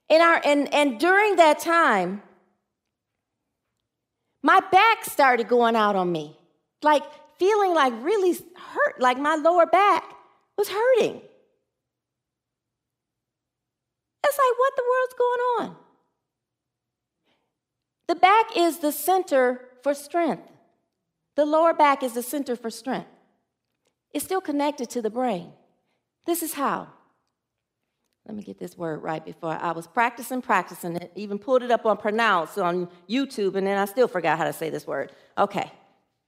And, 0.10 0.22
our, 0.22 0.42
and, 0.46 0.72
and 0.74 1.00
during 1.00 1.38
that 1.38 1.60
time, 1.60 2.22
my 4.44 4.60
back 4.72 5.06
started 5.06 5.48
going 5.48 5.76
out 5.76 5.96
on 5.96 6.12
me. 6.12 6.38
Like 6.84 7.04
feeling 7.40 7.74
like 7.74 7.94
really 8.04 8.34
hurt, 8.34 9.00
like 9.00 9.18
my 9.18 9.36
lower 9.36 9.66
back 9.66 10.04
was 10.58 10.70
hurting. 10.70 11.22
It's 14.28 14.38
like, 14.38 14.60
what 14.60 14.74
the 14.76 14.84
world's 14.92 15.14
going 15.18 15.40
on? 15.60 15.76
The 18.08 18.16
back 18.16 18.58
is 18.58 18.80
the 18.80 18.92
center 18.92 19.62
for 19.82 19.94
strength. 19.94 20.52
The 21.36 21.46
lower 21.46 21.74
back 21.74 22.04
is 22.04 22.14
the 22.14 22.24
center 22.24 22.56
for 22.56 22.70
strength. 22.70 23.08
It's 24.14 24.26
still 24.26 24.42
connected 24.42 24.90
to 24.92 25.02
the 25.02 25.10
brain. 25.10 25.52
This 26.26 26.44
is 26.44 26.54
how. 26.54 26.88
Let 28.26 28.36
me 28.36 28.44
get 28.44 28.58
this 28.58 28.76
word 28.76 29.04
right 29.04 29.24
before 29.24 29.52
I 29.52 29.72
was 29.72 29.86
practicing, 29.86 30.42
practicing 30.42 30.96
it, 30.96 31.12
even 31.16 31.38
pulled 31.38 31.62
it 31.62 31.70
up 31.70 31.86
on 31.86 31.98
pronounce 31.98 32.58
on 32.58 32.90
YouTube, 33.08 33.56
and 33.56 33.68
then 33.68 33.78
I 33.78 33.86
still 33.86 34.08
forgot 34.08 34.40
how 34.40 34.46
to 34.46 34.54
say 34.54 34.70
this 34.72 34.88
word. 34.88 35.12
Okay. 35.38 35.72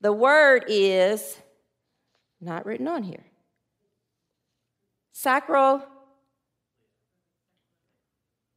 The 0.01 0.13
word 0.13 0.65
is 0.67 1.37
not 2.39 2.67
written 2.67 2.87
on 2.87 3.01
here. 3.01 3.23
Sacro 5.11 5.83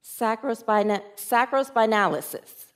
sacrospina, 0.05 1.01
sacrospinalis. 1.17 2.67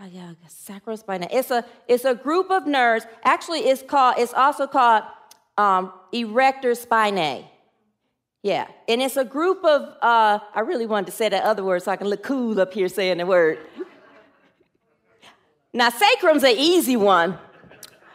Oh, 0.00 0.06
yeah, 0.06 0.34
sacrospinal. 0.48 1.26
It's 1.32 1.50
a, 1.50 1.64
it's 1.88 2.04
a 2.04 2.14
group 2.14 2.52
of 2.52 2.68
nerves. 2.68 3.04
Actually, 3.24 3.60
it's, 3.60 3.82
called, 3.82 4.14
it's 4.18 4.32
also 4.32 4.68
called 4.68 5.02
um, 5.58 5.92
erector 6.12 6.72
spinae. 6.72 7.44
Yeah, 8.42 8.68
and 8.88 9.02
it's 9.02 9.16
a 9.16 9.24
group 9.24 9.64
of, 9.64 9.82
uh, 10.00 10.38
I 10.54 10.60
really 10.60 10.86
wanted 10.86 11.06
to 11.06 11.12
say 11.12 11.28
that 11.28 11.42
other 11.42 11.64
word 11.64 11.82
so 11.82 11.90
I 11.90 11.96
can 11.96 12.06
look 12.06 12.22
cool 12.22 12.60
up 12.60 12.72
here 12.72 12.88
saying 12.88 13.18
the 13.18 13.26
word. 13.26 13.58
now, 15.74 15.90
sacrum's 15.90 16.44
an 16.44 16.54
easy 16.56 16.96
one. 16.96 17.36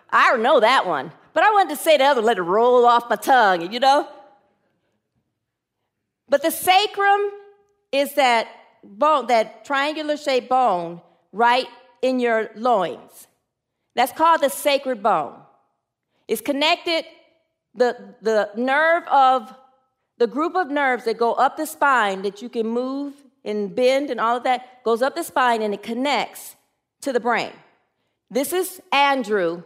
I 0.10 0.36
know 0.38 0.62
that 0.62 0.88
one. 0.88 1.12
But 1.34 1.44
I 1.44 1.52
wanted 1.52 1.76
to 1.76 1.82
say 1.82 1.98
the 1.98 2.06
other, 2.06 2.22
let 2.22 2.38
it 2.38 2.44
roll 2.44 2.86
off 2.86 3.10
my 3.10 3.16
tongue, 3.16 3.72
you 3.72 3.80
know? 3.80 4.08
But 6.30 6.42
the 6.42 6.52
sacrum 6.52 7.32
is 7.92 8.14
that 8.16 8.48
bone, 8.84 9.28
that 9.28 9.66
triangular 9.66 10.16
shaped 10.16 10.50
bone 10.50 11.02
right 11.32 11.68
in 12.02 12.20
your 12.20 12.50
loins. 12.56 13.28
That's 13.96 14.12
called 14.12 14.42
the 14.42 14.50
sacred 14.50 15.04
bone. 15.04 15.40
It's 16.28 16.42
connected, 16.42 17.06
the, 17.76 18.16
the 18.22 18.50
nerve 18.56 19.04
of 19.08 19.54
the 20.18 20.28
group 20.28 20.56
of 20.56 20.70
nerves 20.70 21.06
that 21.06 21.18
go 21.18 21.34
up 21.34 21.58
the 21.58 21.66
spine 21.66 22.22
that 22.22 22.42
you 22.42 22.50
can 22.50 22.68
move 22.68 23.14
and 23.44 23.76
bend 23.76 24.10
and 24.10 24.20
all 24.20 24.38
of 24.38 24.44
that 24.44 24.84
goes 24.84 25.02
up 25.02 25.16
the 25.16 25.24
spine 25.24 25.62
and 25.62 25.74
it 25.74 25.84
connects 25.84 26.56
to 27.02 27.12
the 27.12 27.20
brain. 27.20 27.52
This 28.30 28.54
is 28.54 28.82
Andrew. 28.92 29.64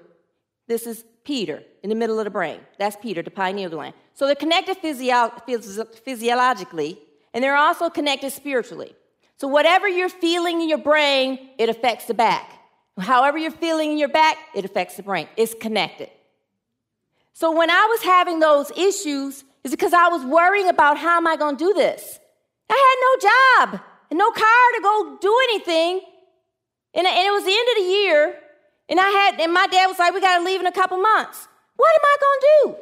This 0.68 0.88
is 0.88 1.04
Peter 1.24 1.64
in 1.84 1.90
the 1.90 1.96
middle 1.96 2.20
of 2.20 2.26
the 2.26 2.32
brain. 2.32 2.60
That's 2.80 2.96
Peter, 2.96 3.22
the 3.22 3.32
pineal 3.32 3.70
gland. 3.70 3.94
So 4.14 4.26
they're 4.26 4.36
connected 4.36 4.78
physio- 4.78 5.32
physiologically 6.04 7.00
and 7.34 7.44
they're 7.44 7.56
also 7.56 7.90
connected 7.90 8.32
spiritually. 8.32 8.96
So, 9.38 9.48
whatever 9.48 9.88
you're 9.88 10.10
feeling 10.10 10.62
in 10.62 10.70
your 10.70 10.80
brain, 10.80 11.52
it 11.60 11.70
affects 11.70 12.06
the 12.06 12.16
back. 12.16 12.52
However, 12.98 13.38
you're 13.38 13.52
feeling 13.52 13.92
in 13.92 13.98
your 14.00 14.10
back, 14.10 14.38
it 14.56 14.66
affects 14.66 14.98
the 14.98 15.04
brain. 15.04 15.28
It's 15.38 15.54
connected. 15.54 16.10
So, 17.38 17.52
when 17.52 17.70
I 17.70 17.86
was 17.86 18.02
having 18.02 18.40
those 18.40 18.72
issues, 18.72 19.44
it's 19.64 19.70
because 19.70 19.94
I 19.94 20.08
was 20.08 20.26
worrying 20.26 20.70
about 20.70 20.98
how 20.98 21.18
am 21.18 21.28
I 21.28 21.36
going 21.38 21.56
to 21.56 21.66
do 21.66 21.72
this? 21.72 22.20
I 22.68 22.74
had 22.74 22.98
no 23.06 23.30
job 23.30 23.82
and 24.10 24.18
no 24.18 24.32
car 24.32 24.66
to 24.76 24.82
go 24.82 25.18
do 25.22 25.38
anything. 25.50 26.02
And, 26.96 27.06
and 27.06 27.28
it 27.28 27.32
was 27.32 27.46
the 27.46 27.52
end 27.52 27.68
of 27.70 27.84
the 27.84 27.90
year, 27.92 28.36
and 28.90 29.00
I 29.00 29.08
had, 29.10 29.40
and 29.40 29.54
my 29.54 29.68
dad 29.68 29.86
was 29.86 30.00
like, 30.00 30.16
"We 30.16 30.20
got 30.20 30.40
to 30.40 30.44
leave 30.44 30.62
in 30.62 30.66
a 30.66 30.72
couple 30.72 30.98
months." 30.98 31.48
What 31.76 31.92
am 31.94 32.02
I 32.04 32.18
going 32.26 32.40
to 32.40 32.48
do? 32.50 32.76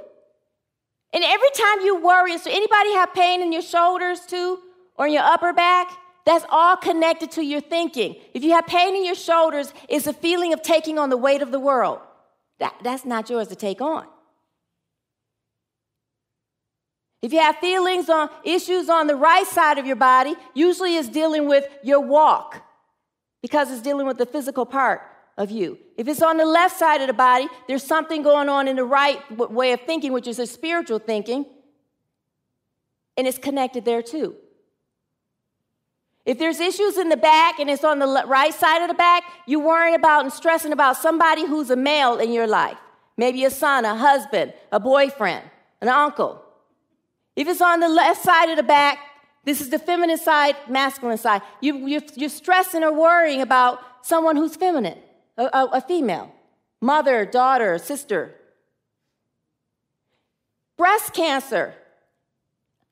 And 1.16 1.24
every 1.26 1.50
time 1.54 1.82
you 1.86 2.02
worry, 2.02 2.38
so 2.38 2.50
anybody 2.50 2.94
have 2.94 3.14
pain 3.14 3.42
in 3.42 3.52
your 3.52 3.62
shoulders 3.62 4.22
too, 4.22 4.60
or 4.98 5.08
in 5.08 5.12
your 5.12 5.24
upper 5.24 5.52
back? 5.52 5.92
That's 6.26 6.46
all 6.50 6.78
connected 6.78 7.30
to 7.32 7.44
your 7.44 7.60
thinking. 7.60 8.16
If 8.34 8.42
you 8.42 8.52
have 8.52 8.68
pain 8.68 8.96
in 8.96 9.04
your 9.04 9.16
shoulders, 9.16 9.74
it's 9.90 10.08
a 10.08 10.14
feeling 10.14 10.54
of 10.54 10.62
taking 10.62 10.98
on 10.98 11.10
the 11.10 11.18
weight 11.18 11.42
of 11.42 11.52
the 11.52 11.60
world. 11.60 12.00
That, 12.60 12.74
that's 12.86 13.04
not 13.04 13.30
yours 13.30 13.50
to 13.50 13.56
take 13.58 13.82
on. 13.82 14.08
If 17.26 17.34
you 17.34 17.40
have 17.40 17.56
feelings 17.56 18.08
on 18.08 18.30
issues 18.44 18.88
on 18.88 19.08
the 19.08 19.16
right 19.16 19.48
side 19.48 19.80
of 19.80 19.88
your 19.88 19.96
body, 19.96 20.36
usually 20.54 20.96
it's 20.96 21.10
dealing 21.10 21.48
with 21.48 21.66
your 21.82 22.00
walk 22.00 22.62
because 23.42 23.72
it's 23.72 23.82
dealing 23.82 24.06
with 24.06 24.20
the 24.20 24.28
physical 24.28 24.64
part 24.64 25.02
of 25.36 25.50
you. 25.50 25.80
If 25.98 26.08
it's 26.08 26.22
on 26.22 26.38
the 26.38 26.46
left 26.46 26.78
side 26.78 27.02
of 27.02 27.08
the 27.08 27.14
body, 27.14 27.48
there's 27.68 27.82
something 27.82 28.22
going 28.22 28.48
on 28.48 28.68
in 28.68 28.76
the 28.76 28.84
right 28.84 29.20
way 29.52 29.72
of 29.72 29.82
thinking, 29.88 30.14
which 30.14 30.28
is 30.28 30.38
a 30.38 30.46
spiritual 30.46 31.00
thinking, 31.00 31.48
and 33.18 33.26
it's 33.26 33.40
connected 33.40 33.86
there 33.86 34.04
too. 34.04 34.36
If 36.28 36.38
there's 36.38 36.60
issues 36.60 36.96
in 37.00 37.10
the 37.10 37.18
back 37.18 37.58
and 37.58 37.72
it's 37.72 37.84
on 37.84 37.98
the 37.98 38.24
right 38.28 38.54
side 38.54 38.84
of 38.84 38.88
the 38.88 38.94
back, 38.94 39.24
you're 39.48 39.66
worrying 39.66 39.96
about 39.96 40.26
and 40.26 40.32
stressing 40.32 40.72
about 40.72 40.96
somebody 40.96 41.48
who's 41.48 41.72
a 41.72 41.76
male 41.76 42.20
in 42.20 42.32
your 42.32 42.46
life. 42.46 42.78
Maybe 43.18 43.46
a 43.46 43.50
son, 43.50 43.84
a 43.84 43.96
husband, 43.96 44.54
a 44.72 44.80
boyfriend, 44.80 45.44
an 45.82 45.88
uncle. 45.88 46.45
If 47.36 47.48
it's 47.48 47.62
on 47.62 47.80
the 47.80 47.90
left 47.90 48.24
side 48.24 48.50
of 48.50 48.58
the 48.58 48.64
back, 48.64 49.00
this 49.44 49.62
is 49.62 49.70
the 49.70 49.80
feminine 49.80 50.18
side, 50.18 50.56
masculine 50.70 51.18
side. 51.18 51.42
You, 51.62 51.88
you're, 51.88 52.02
you're 52.16 52.30
stressing 52.30 52.84
or 52.84 52.92
worrying 52.92 53.42
about 53.42 53.80
someone 54.02 54.36
who's 54.36 54.56
feminine, 54.56 54.98
a, 55.38 55.44
a, 55.44 55.66
a 55.74 55.82
female, 55.82 56.34
mother, 56.82 57.26
daughter, 57.26 57.78
sister. 57.78 58.36
Breast 60.78 61.14
cancer. 61.14 61.74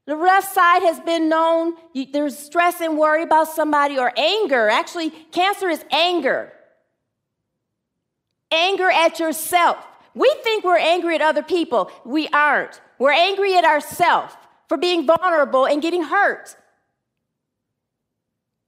The 0.06 0.16
left 0.16 0.54
side 0.54 0.84
has 0.84 1.00
been 1.00 1.30
known, 1.30 1.76
there's 2.12 2.38
stress 2.38 2.82
and 2.82 2.98
worry 2.98 3.24
about 3.24 3.48
somebody 3.48 3.98
or 3.98 4.12
anger. 4.18 4.70
Actually, 4.70 5.12
cancer 5.32 5.70
is 5.70 5.84
anger. 5.92 6.52
Anger 8.52 8.92
at 8.92 9.20
yourself. 9.20 9.78
We 10.14 10.32
think 10.44 10.64
we're 10.64 10.78
angry 10.78 11.16
at 11.16 11.22
other 11.22 11.42
people. 11.42 11.90
We 12.06 12.28
aren't. 12.28 12.82
We're 13.00 13.12
angry 13.12 13.56
at 13.56 13.66
ourselves 13.66 14.34
for 14.68 14.78
being 14.78 15.06
vulnerable 15.06 15.66
and 15.66 15.82
getting 15.82 16.04
hurt. 16.04 16.56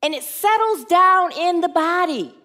And 0.01 0.13
it 0.13 0.23
settles 0.23 0.85
down 0.85 1.31
in 1.31 1.61
the 1.61 1.69
body. 1.69 2.35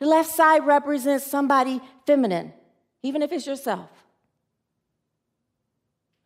The 0.00 0.06
left 0.06 0.30
side 0.30 0.66
represents 0.66 1.26
somebody 1.26 1.80
feminine, 2.06 2.52
even 3.02 3.22
if 3.22 3.30
it's 3.32 3.46
yourself. 3.46 3.88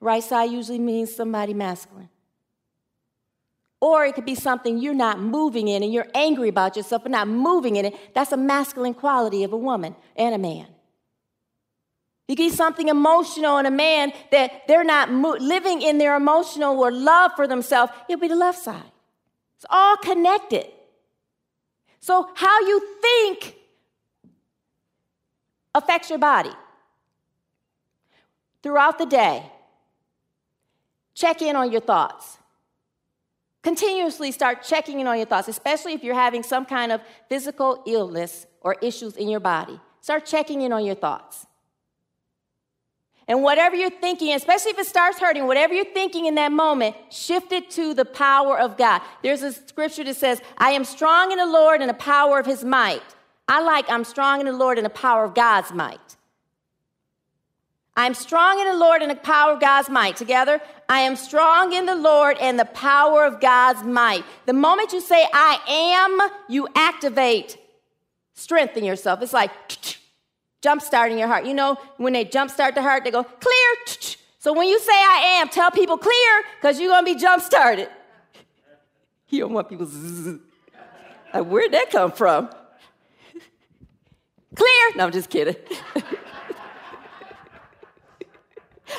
Right 0.01 0.23
side 0.23 0.51
usually 0.51 0.79
means 0.79 1.15
somebody 1.15 1.53
masculine. 1.53 2.09
Or 3.81 4.05
it 4.05 4.15
could 4.15 4.25
be 4.25 4.35
something 4.35 4.79
you're 4.79 4.95
not 4.95 5.21
moving 5.21 5.69
in 5.69 5.83
and 5.83 5.93
you're 5.93 6.09
angry 6.15 6.49
about 6.49 6.77
yourself 6.77 7.03
but 7.03 7.13
not 7.13 7.29
moving 7.29 7.77
in 7.77 7.85
it. 7.85 8.15
That's 8.15 8.33
a 8.33 8.37
masculine 8.37 8.95
quality 8.95 9.45
of 9.45 9.53
a 9.53 9.57
woman 9.57 9.95
and 10.17 10.35
a 10.35 10.39
man. 10.39 10.67
You 12.29 12.37
get 12.37 12.53
something 12.53 12.89
emotional 12.89 13.57
in 13.57 13.65
a 13.65 13.71
man 13.71 14.13
that 14.31 14.69
they're 14.69 14.85
not 14.85 15.11
mo- 15.11 15.39
living 15.41 15.81
in 15.81 15.97
their 15.97 16.15
emotional 16.15 16.79
or 16.79 16.93
love 16.93 17.33
for 17.35 17.49
themselves, 17.49 17.91
it'll 18.09 18.21
be 18.21 18.29
the 18.29 18.37
left 18.37 18.59
side. 18.59 18.93
It's 19.57 19.67
all 19.71 19.97
connected. 19.97 20.67
So, 22.01 22.31
how 22.35 22.61
you 22.61 22.81
think 23.01 23.57
affects 25.75 26.11
your 26.11 26.19
body. 26.19 26.53
Throughout 28.63 28.99
the 28.99 29.07
day, 29.07 29.51
check 31.15 31.41
in 31.41 31.57
on 31.57 31.73
your 31.73 31.81
thoughts. 31.81 32.39
Continuously 33.63 34.33
start 34.33 34.63
checking 34.63 35.01
in 35.01 35.07
on 35.07 35.17
your 35.17 35.27
thoughts, 35.27 35.49
especially 35.49 35.93
if 35.93 36.05
you're 36.05 36.15
having 36.15 36.43
some 36.43 36.65
kind 36.65 36.93
of 36.93 37.01
physical 37.29 37.83
illness 37.87 38.47
or 38.61 38.77
issues 38.83 39.17
in 39.17 39.29
your 39.29 39.41
body. 39.41 39.81
Start 40.01 40.27
checking 40.27 40.63
in 40.63 40.73
on 40.73 40.85
your 40.85 40.95
thoughts. 40.95 41.47
And 43.29 43.43
whatever 43.43 43.77
you're 43.77 43.91
thinking, 43.91 44.33
especially 44.33 44.71
if 44.71 44.79
it 44.79 44.87
starts 44.87 45.19
hurting, 45.21 45.47
whatever 45.47 45.75
you're 45.75 45.85
thinking 45.85 46.25
in 46.25 46.35
that 46.37 46.51
moment, 46.51 46.97
shift 47.11 47.53
it 47.53 47.71
to 47.73 47.93
the 47.93 48.07
power 48.07 48.59
of 48.59 48.79
God. 48.79 49.03
There's 49.23 49.43
a 49.43 49.53
scripture 49.53 50.03
that 50.05 50.17
says, 50.17 50.41
I 50.57 50.71
am 50.71 50.85
strong 50.85 51.31
in 51.31 51.37
the 51.37 51.47
Lord 51.47 51.83
and 51.83 51.91
the 51.91 51.95
power 51.95 52.39
of 52.39 52.47
his 52.47 52.65
might. 52.65 53.03
I 53.47 53.61
like, 53.61 53.85
I'm 53.91 54.05
strong 54.05 54.41
in 54.41 54.47
the 54.47 54.53
Lord 54.53 54.79
and 54.79 54.85
the 54.85 54.91
power 54.91 55.25
of 55.25 55.35
God's 55.35 55.73
might. 55.73 56.01
I'm 57.99 58.15
strong 58.15 58.61
in 58.61 58.67
the 58.67 58.77
Lord 58.77 59.03
and 59.03 59.11
the 59.11 59.17
power 59.17 59.53
of 59.53 59.61
God's 59.61 59.91
might. 59.91 60.17
Together, 60.17 60.63
I 60.89 61.01
am 61.01 61.17
strong 61.17 61.73
in 61.75 61.85
the 61.85 61.97
Lord 61.97 62.39
and 62.41 62.59
the 62.59 62.65
power 62.65 63.27
of 63.27 63.41
God's 63.41 63.83
might. 63.83 64.25
The 64.47 64.53
moment 64.53 64.93
you 64.93 65.01
say, 65.01 65.27
I 65.35 65.59
am, 65.69 66.31
you 66.49 66.67
activate 66.75 67.59
strength 68.35 68.77
in 68.77 68.85
yourself. 68.85 69.21
It's 69.21 69.33
like, 69.33 69.51
jump 70.63 70.83
starting 70.83 71.19
your 71.19 71.29
heart. 71.29 71.47
You 71.47 71.55
know, 71.55 71.77
when 71.97 72.13
they 72.13 72.25
jump 72.25 72.51
start 72.51 72.75
the 72.75 72.83
heart, 72.83 73.05
they 73.05 73.11
go 73.11 73.25
clear. 73.25 73.75
So 74.41 74.53
when 74.53 74.69
you 74.69 74.79
say 74.79 74.93
I 74.93 75.39
am, 75.41 75.49
tell 75.49 75.73
people 75.73 75.99
clear 75.99 76.45
because 76.61 76.79
you're 76.79 76.91
going 76.91 77.05
to 77.05 77.13
be 77.13 77.21
jump 77.21 77.43
started. 77.43 77.89
You 79.31 79.41
don't 79.41 79.53
want 79.53 79.69
people. 79.69 79.87
Like, 81.35 81.45
where'd 81.45 81.73
that 81.73 81.91
come 81.91 82.13
from? 82.13 82.49
clear. 84.55 84.97
No, 84.97 85.05
I'm 85.05 85.13
just 85.13 85.29
kidding. 85.29 85.57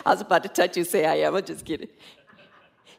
I 0.06 0.12
was 0.12 0.22
about 0.22 0.44
to 0.44 0.50
touch 0.50 0.78
you 0.78 0.84
say 0.84 1.06
I 1.06 1.16
am. 1.16 1.36
I'm 1.36 1.44
just 1.44 1.66
kidding. 1.66 1.88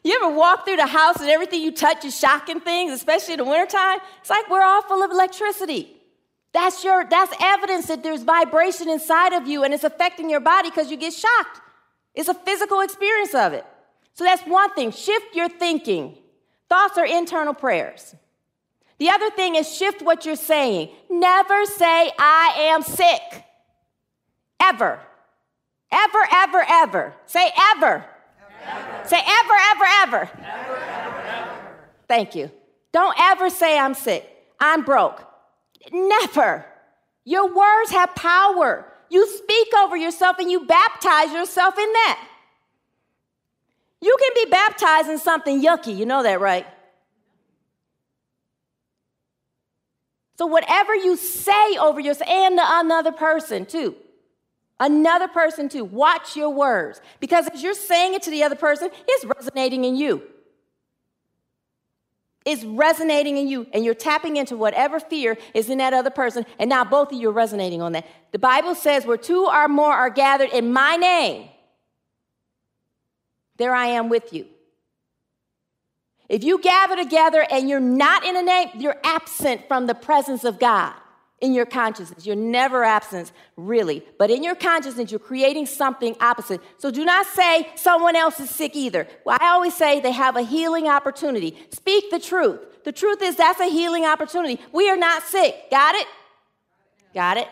You 0.03 0.19
ever 0.21 0.35
walk 0.35 0.65
through 0.65 0.77
the 0.77 0.87
house 0.87 1.21
and 1.21 1.29
everything 1.29 1.61
you 1.61 1.71
touch 1.71 2.03
is 2.05 2.19
shocking 2.19 2.59
things, 2.59 2.91
especially 2.91 3.35
in 3.35 3.37
the 3.37 3.45
wintertime? 3.45 3.99
It's 4.19 4.29
like 4.29 4.49
we're 4.49 4.63
all 4.63 4.81
full 4.81 5.03
of 5.03 5.11
electricity. 5.11 6.00
That's 6.53 6.83
your 6.83 7.05
that's 7.05 7.33
evidence 7.41 7.87
that 7.87 8.03
there's 8.03 8.23
vibration 8.23 8.89
inside 8.89 9.33
of 9.33 9.47
you 9.47 9.63
and 9.63 9.73
it's 9.73 9.83
affecting 9.83 10.29
your 10.29 10.41
body 10.41 10.69
because 10.69 10.91
you 10.91 10.97
get 10.97 11.13
shocked. 11.13 11.61
It's 12.13 12.27
a 12.27 12.33
physical 12.33 12.81
experience 12.81 13.33
of 13.33 13.53
it. 13.53 13.65
So 14.13 14.25
that's 14.25 14.43
one 14.43 14.73
thing. 14.73 14.91
Shift 14.91 15.33
your 15.35 15.47
thinking. 15.47 16.17
Thoughts 16.67 16.97
are 16.97 17.05
internal 17.05 17.53
prayers. 17.53 18.15
The 18.97 19.09
other 19.09 19.31
thing 19.31 19.55
is 19.55 19.73
shift 19.73 20.01
what 20.01 20.25
you're 20.25 20.35
saying. 20.35 20.89
Never 21.09 21.65
say 21.65 22.11
I 22.19 22.53
am 22.57 22.81
sick. 22.81 23.45
Ever. 24.61 24.99
Ever, 25.91 26.27
ever, 26.31 26.65
ever. 26.69 27.13
Say 27.25 27.49
ever. 27.75 28.05
ever. 28.65 29.07
Say 29.07 29.19
ever, 29.19 29.53
ever, 29.71 29.85
ever. 30.01 30.17
Ever, 30.43 30.75
ever, 30.75 31.17
ever. 31.17 31.57
Thank 32.07 32.35
you. 32.35 32.51
Don't 32.91 33.17
ever 33.19 33.49
say 33.49 33.79
I'm 33.79 33.93
sick. 33.93 34.29
I'm 34.59 34.83
broke. 34.83 35.30
Never. 35.91 36.65
Your 37.23 37.53
words 37.53 37.91
have 37.91 38.13
power. 38.15 38.85
You 39.09 39.27
speak 39.27 39.67
over 39.77 39.95
yourself 39.95 40.37
and 40.39 40.49
you 40.49 40.65
baptize 40.65 41.31
yourself 41.31 41.77
in 41.77 41.93
that. 41.93 42.27
You 44.01 44.15
can 44.19 44.45
be 44.45 44.49
baptized 44.49 45.09
in 45.09 45.19
something 45.19 45.61
yucky. 45.61 45.95
You 45.95 46.05
know 46.05 46.23
that, 46.23 46.39
right? 46.39 46.65
So, 50.37 50.47
whatever 50.47 50.95
you 50.95 51.17
say 51.17 51.77
over 51.77 51.99
yourself 51.99 52.27
and 52.27 52.59
another 52.59 53.11
person, 53.11 53.65
too. 53.65 53.95
Another 54.79 55.27
person, 55.27 55.69
too. 55.69 55.85
Watch 55.85 56.35
your 56.35 56.49
words. 56.49 56.99
Because 57.19 57.47
as 57.49 57.61
you're 57.61 57.75
saying 57.75 58.15
it 58.15 58.23
to 58.23 58.31
the 58.31 58.43
other 58.43 58.55
person, 58.55 58.89
it's 59.07 59.25
resonating 59.25 59.85
in 59.85 59.95
you 59.95 60.23
is 62.45 62.65
resonating 62.65 63.37
in 63.37 63.47
you 63.47 63.67
and 63.73 63.85
you're 63.85 63.93
tapping 63.93 64.37
into 64.37 64.57
whatever 64.57 64.99
fear 64.99 65.37
is 65.53 65.69
in 65.69 65.77
that 65.77 65.93
other 65.93 66.09
person 66.09 66.45
and 66.57 66.69
now 66.69 66.83
both 66.83 67.11
of 67.11 67.19
you 67.19 67.29
are 67.29 67.33
resonating 67.33 67.81
on 67.81 67.91
that. 67.91 68.05
The 68.31 68.39
bible 68.39 68.75
says 68.75 69.05
where 69.05 69.17
two 69.17 69.45
or 69.45 69.67
more 69.67 69.93
are 69.93 70.09
gathered 70.09 70.49
in 70.49 70.71
my 70.73 70.95
name 70.95 71.49
there 73.57 73.75
i 73.75 73.87
am 73.87 74.09
with 74.09 74.33
you. 74.33 74.47
If 76.29 76.43
you 76.43 76.59
gather 76.61 76.95
together 76.95 77.45
and 77.51 77.69
you're 77.69 77.79
not 77.79 78.25
in 78.25 78.35
a 78.35 78.41
name 78.41 78.69
you're 78.77 78.97
absent 79.03 79.67
from 79.67 79.85
the 79.85 79.95
presence 79.95 80.43
of 80.43 80.59
god 80.59 80.93
in 81.41 81.53
your 81.53 81.65
consciousness. 81.65 82.25
You're 82.25 82.35
never 82.35 82.83
absent, 82.83 83.31
really. 83.57 84.05
But 84.17 84.29
in 84.29 84.43
your 84.43 84.55
consciousness, 84.55 85.11
you're 85.11 85.19
creating 85.19 85.65
something 85.65 86.15
opposite. 86.21 86.61
So 86.77 86.91
do 86.91 87.03
not 87.03 87.25
say 87.25 87.67
someone 87.75 88.15
else 88.15 88.39
is 88.39 88.49
sick 88.49 88.75
either. 88.75 89.07
Well, 89.25 89.37
I 89.41 89.49
always 89.49 89.75
say 89.75 89.99
they 89.99 90.11
have 90.11 90.37
a 90.37 90.43
healing 90.43 90.87
opportunity. 90.87 91.57
Speak 91.71 92.11
the 92.11 92.19
truth. 92.19 92.59
The 92.83 92.91
truth 92.91 93.21
is 93.21 93.35
that's 93.35 93.59
a 93.59 93.69
healing 93.69 94.05
opportunity. 94.05 94.59
We 94.71 94.89
are 94.89 94.97
not 94.97 95.23
sick. 95.23 95.55
Got 95.69 95.95
it? 95.95 96.07
Got 97.13 97.37
it? 97.37 97.47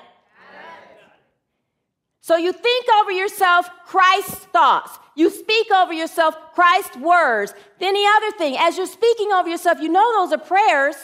So 2.21 2.38
you 2.38 2.54
think 2.54 2.86
over 3.02 3.12
yourself 3.12 3.67
Christ's 3.88 4.36
thoughts. 4.36 4.91
You 5.15 5.32
speak 5.32 5.71
over 5.71 5.91
yourself 5.91 6.36
Christ's 6.54 6.95
words. 6.97 7.56
Then 7.80 7.95
the 7.95 8.06
other 8.17 8.38
thing, 8.38 8.56
as 8.60 8.78
you're 8.78 8.86
speaking 8.86 9.32
over 9.32 9.49
yourself, 9.49 9.80
you 9.82 9.89
know 9.89 10.13
those 10.13 10.32
are 10.32 10.38
prayers. 10.38 10.95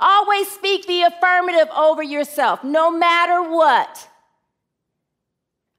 Always 0.00 0.48
speak 0.48 0.86
the 0.86 1.02
affirmative 1.02 1.68
over 1.76 2.02
yourself, 2.02 2.64
no 2.64 2.90
matter 2.90 3.42
what. 3.50 4.08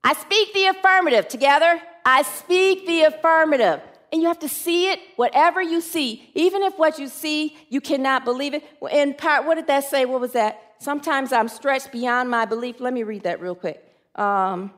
I 0.04 0.14
speak 0.14 0.54
the 0.54 0.66
affirmative. 0.66 1.28
Together, 1.28 1.82
I 2.06 2.22
speak 2.24 2.86
the 2.86 3.04
affirmative. 3.04 3.82
And 4.12 4.22
you 4.22 4.28
have 4.28 4.40
to 4.40 4.50
see 4.50 4.92
it, 4.92 5.00
whatever 5.16 5.62
you 5.62 5.80
see, 5.80 6.30
even 6.34 6.64
if 6.64 6.78
what 6.78 7.00
you 7.00 7.08
see, 7.08 7.58
you 7.70 7.80
cannot 7.80 8.26
believe 8.26 8.54
it. 8.54 8.64
In 8.92 9.14
part, 9.14 9.46
what 9.46 9.56
did 9.56 9.68
that 9.68 9.86
say? 9.86 10.06
What 10.06 10.20
was 10.20 10.34
that? 10.34 10.62
Sometimes 10.80 11.32
I'm 11.32 11.48
stretched 11.48 11.92
beyond 11.92 12.30
my 12.30 12.46
belief. 12.46 12.80
Let 12.80 12.94
me 12.94 13.04
read 13.04 13.24
that 13.24 13.40
real 13.40 13.56
quick. 13.56 13.82
Um, 14.16 14.72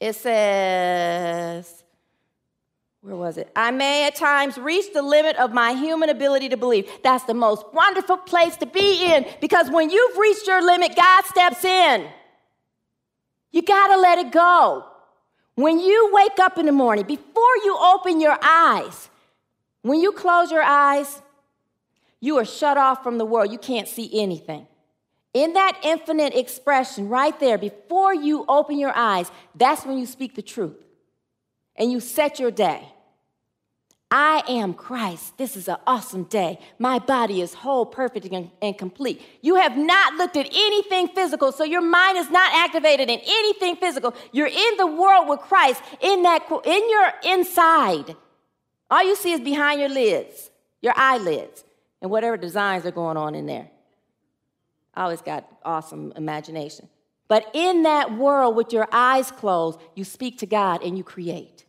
it 0.00 0.14
says, 0.14 1.84
where 3.06 3.14
was 3.14 3.38
it? 3.38 3.48
I 3.54 3.70
may 3.70 4.08
at 4.08 4.16
times 4.16 4.58
reach 4.58 4.92
the 4.92 5.00
limit 5.00 5.36
of 5.36 5.52
my 5.52 5.74
human 5.74 6.08
ability 6.08 6.48
to 6.48 6.56
believe. 6.56 6.90
That's 7.04 7.22
the 7.22 7.34
most 7.34 7.64
wonderful 7.72 8.16
place 8.16 8.56
to 8.56 8.66
be 8.66 9.04
in 9.04 9.24
because 9.40 9.70
when 9.70 9.90
you've 9.90 10.18
reached 10.18 10.48
your 10.48 10.60
limit, 10.60 10.96
God 10.96 11.24
steps 11.24 11.64
in. 11.64 12.08
You 13.52 13.62
got 13.62 13.94
to 13.94 14.00
let 14.00 14.18
it 14.18 14.32
go. 14.32 14.86
When 15.54 15.78
you 15.78 16.10
wake 16.12 16.40
up 16.40 16.58
in 16.58 16.66
the 16.66 16.72
morning, 16.72 17.06
before 17.06 17.56
you 17.64 17.78
open 17.80 18.20
your 18.20 18.36
eyes, 18.42 19.08
when 19.82 20.00
you 20.00 20.10
close 20.10 20.50
your 20.50 20.64
eyes, 20.64 21.22
you 22.18 22.38
are 22.38 22.44
shut 22.44 22.76
off 22.76 23.04
from 23.04 23.18
the 23.18 23.24
world. 23.24 23.52
You 23.52 23.58
can't 23.58 23.86
see 23.86 24.10
anything. 24.20 24.66
In 25.32 25.52
that 25.52 25.78
infinite 25.84 26.34
expression 26.34 27.08
right 27.08 27.38
there, 27.38 27.56
before 27.56 28.12
you 28.12 28.44
open 28.48 28.80
your 28.80 28.92
eyes, 28.96 29.30
that's 29.54 29.86
when 29.86 29.96
you 29.96 30.06
speak 30.06 30.34
the 30.34 30.42
truth 30.42 30.84
and 31.76 31.92
you 31.92 32.00
set 32.00 32.40
your 32.40 32.50
day. 32.50 32.88
I 34.10 34.44
am 34.48 34.72
Christ. 34.74 35.36
This 35.36 35.56
is 35.56 35.66
an 35.66 35.78
awesome 35.84 36.24
day. 36.24 36.60
My 36.78 37.00
body 37.00 37.40
is 37.40 37.54
whole, 37.54 37.84
perfect, 37.84 38.26
and, 38.62 38.78
complete. 38.78 39.20
You 39.42 39.56
have 39.56 39.76
not 39.76 40.14
looked 40.14 40.36
at 40.36 40.46
anything 40.46 41.08
physical, 41.08 41.50
so 41.50 41.64
your 41.64 41.82
mind 41.82 42.16
is 42.16 42.30
not 42.30 42.52
activated 42.54 43.10
in 43.10 43.18
anything 43.26 43.74
physical. 43.76 44.14
You're 44.30 44.46
in 44.46 44.76
the 44.78 44.86
world 44.86 45.28
with 45.28 45.40
Christ, 45.40 45.82
in 46.00 46.22
that 46.22 46.48
in 46.64 46.90
your 46.90 47.34
inside. 47.34 48.14
All 48.88 49.02
you 49.02 49.16
see 49.16 49.32
is 49.32 49.40
behind 49.40 49.80
your 49.80 49.88
lids, 49.88 50.50
your 50.80 50.94
eyelids, 50.96 51.64
and 52.00 52.08
whatever 52.08 52.36
designs 52.36 52.86
are 52.86 52.92
going 52.92 53.16
on 53.16 53.34
in 53.34 53.46
there. 53.46 53.68
I 54.94 55.02
always 55.02 55.20
got 55.20 55.48
awesome 55.64 56.12
imagination. 56.16 56.88
But 57.28 57.50
in 57.54 57.82
that 57.82 58.16
world 58.16 58.54
with 58.54 58.72
your 58.72 58.86
eyes 58.92 59.32
closed, 59.32 59.80
you 59.96 60.04
speak 60.04 60.38
to 60.38 60.46
God 60.46 60.82
and 60.84 60.96
you 60.96 61.02
create. 61.02 61.65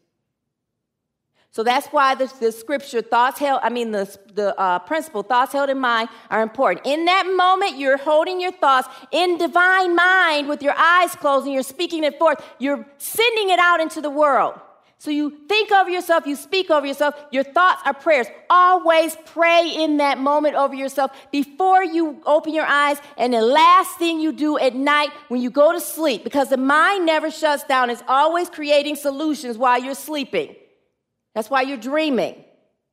So 1.58 1.64
that's 1.64 1.88
why 1.88 2.14
the, 2.14 2.32
the 2.40 2.52
scripture 2.52 3.02
thoughts 3.02 3.40
held, 3.40 3.62
I 3.64 3.70
mean, 3.70 3.90
the, 3.90 4.16
the 4.36 4.56
uh, 4.60 4.78
principle 4.78 5.24
thoughts 5.24 5.54
held 5.54 5.72
in 5.72 5.80
mind 5.80 6.08
are 6.30 6.44
important. 6.44 6.86
In 6.86 7.06
that 7.06 7.26
moment, 7.36 7.80
you're 7.80 7.98
holding 7.98 8.40
your 8.40 8.52
thoughts 8.52 8.88
in 9.12 9.40
divine 9.40 9.96
mind 9.96 10.50
with 10.50 10.62
your 10.62 10.76
eyes 10.78 11.16
closed 11.16 11.46
and 11.46 11.56
you're 11.56 11.64
speaking 11.64 12.04
it 12.04 12.20
forth. 12.20 12.46
You're 12.60 12.86
sending 13.00 13.50
it 13.50 13.58
out 13.58 13.80
into 13.80 14.02
the 14.02 14.10
world. 14.12 14.54
So 15.00 15.10
you 15.10 15.34
think 15.50 15.72
over 15.72 15.90
yourself, 15.90 16.28
you 16.28 16.36
speak 16.36 16.70
over 16.70 16.86
yourself. 16.86 17.16
Your 17.32 17.44
thoughts 17.44 17.82
are 17.86 17.94
prayers. 17.96 18.28
Always 18.52 19.18
pray 19.26 19.74
in 19.78 19.98
that 19.98 20.20
moment 20.20 20.54
over 20.54 20.76
yourself 20.76 21.10
before 21.32 21.84
you 21.84 22.22
open 22.28 22.54
your 22.54 22.68
eyes 22.68 22.98
and 23.18 23.34
the 23.34 23.42
last 23.42 23.98
thing 23.98 24.20
you 24.20 24.32
do 24.32 24.60
at 24.60 24.76
night 24.76 25.10
when 25.30 25.42
you 25.42 25.50
go 25.50 25.72
to 25.72 25.80
sleep 25.80 26.24
because 26.24 26.50
the 26.50 26.58
mind 26.58 27.08
never 27.08 27.32
shuts 27.32 27.64
down. 27.64 27.90
It's 27.90 28.04
always 28.08 28.48
creating 28.48 28.96
solutions 28.96 29.58
while 29.58 29.82
you're 29.82 29.96
sleeping. 29.96 30.56
That's 31.38 31.52
why 31.52 31.62
you're 31.62 31.78
dreaming. 31.78 32.44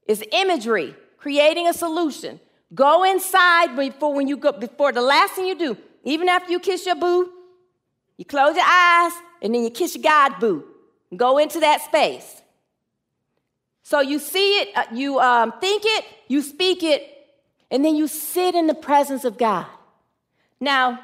It's 0.07 0.23
imagery, 0.31 0.95
creating 1.17 1.67
a 1.67 1.73
solution. 1.73 2.39
Go 2.75 3.03
inside 3.03 3.75
before 3.75 4.13
when 4.13 4.29
you 4.29 4.37
go 4.37 4.53
before 4.53 4.93
the 4.93 5.01
last 5.01 5.33
thing 5.33 5.47
you 5.47 5.55
do, 5.55 5.79
even 6.03 6.29
after 6.29 6.53
you 6.53 6.61
kiss 6.61 6.85
your 6.85 6.97
boo, 6.97 7.33
you 8.19 8.27
close 8.27 8.55
your 8.55 8.67
eyes 8.69 9.13
and 9.41 9.55
then 9.55 9.65
you 9.65 9.71
kiss 9.71 9.95
your 9.95 10.03
God 10.03 10.41
boo. 10.41 10.63
Go 11.17 11.39
into 11.39 11.59
that 11.61 11.81
space. 11.81 12.43
So 13.83 14.03
you 14.03 14.19
see 14.19 14.59
it, 14.59 14.77
uh, 14.77 14.85
you 14.93 15.21
um, 15.21 15.55
think 15.59 15.85
it, 15.87 16.05
you 16.29 16.43
speak 16.43 16.83
it, 16.83 17.03
and 17.71 17.83
then 17.83 17.97
you 17.97 18.07
sit 18.07 18.55
in 18.55 18.67
the 18.67 18.75
presence 18.75 19.25
of 19.25 19.39
God. 19.39 19.65
Now, 20.61 21.01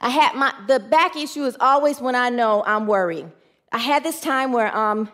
I 0.00 0.08
had 0.08 0.34
my 0.36 0.54
the 0.68 0.80
back 0.80 1.16
issue 1.16 1.44
is 1.44 1.58
always 1.60 2.00
when 2.00 2.14
I 2.14 2.30
know 2.30 2.64
I'm 2.64 2.86
worrying. 2.86 3.30
I 3.70 3.76
had 3.76 4.02
this 4.02 4.22
time 4.22 4.52
where 4.52 4.74
um, 4.74 5.10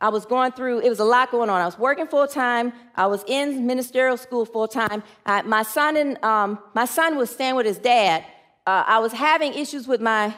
I 0.00 0.10
was 0.10 0.26
going 0.26 0.52
through, 0.52 0.80
it 0.80 0.88
was 0.88 1.00
a 1.00 1.04
lot 1.04 1.30
going 1.30 1.50
on. 1.50 1.60
I 1.60 1.64
was 1.64 1.78
working 1.78 2.06
full 2.06 2.28
time. 2.28 2.72
I 2.94 3.06
was 3.06 3.24
in 3.26 3.66
ministerial 3.66 4.16
school 4.16 4.44
full 4.44 4.68
time. 4.68 5.02
My 5.26 5.62
son 5.62 5.96
and 5.96 6.22
um, 6.24 6.58
my 6.74 6.84
son 6.84 7.16
was 7.16 7.30
staying 7.30 7.56
with 7.56 7.66
his 7.66 7.78
dad. 7.78 8.24
Uh, 8.66 8.84
I 8.86 8.98
was 9.00 9.12
having 9.12 9.54
issues 9.54 9.88
with 9.88 10.00
my, 10.00 10.34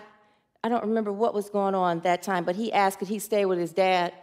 I 0.64 0.68
don't 0.68 0.84
remember 0.84 1.12
what 1.12 1.34
was 1.34 1.50
going 1.50 1.74
on 1.74 2.00
that 2.00 2.22
time, 2.22 2.44
but 2.44 2.56
he 2.56 2.72
asked 2.72 3.00
could 3.00 3.08
he 3.08 3.18
stay 3.18 3.44
with 3.44 3.58
his 3.58 3.72
dad 3.72 4.14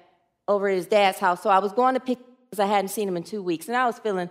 over 0.48 0.70
at 0.70 0.76
his 0.76 0.88
dad's 0.88 1.20
house. 1.20 1.44
So 1.44 1.50
I 1.50 1.60
was 1.60 1.72
going 1.72 1.94
to 1.94 2.00
pick 2.00 2.18
because 2.50 2.60
I 2.60 2.66
hadn't 2.66 2.90
seen 2.90 3.08
him 3.08 3.18
in 3.18 3.24
two 3.24 3.44
weeks, 3.44 3.68
and 3.68 3.76
I 3.76 3.86
was 3.86 4.00
feeling 4.00 4.30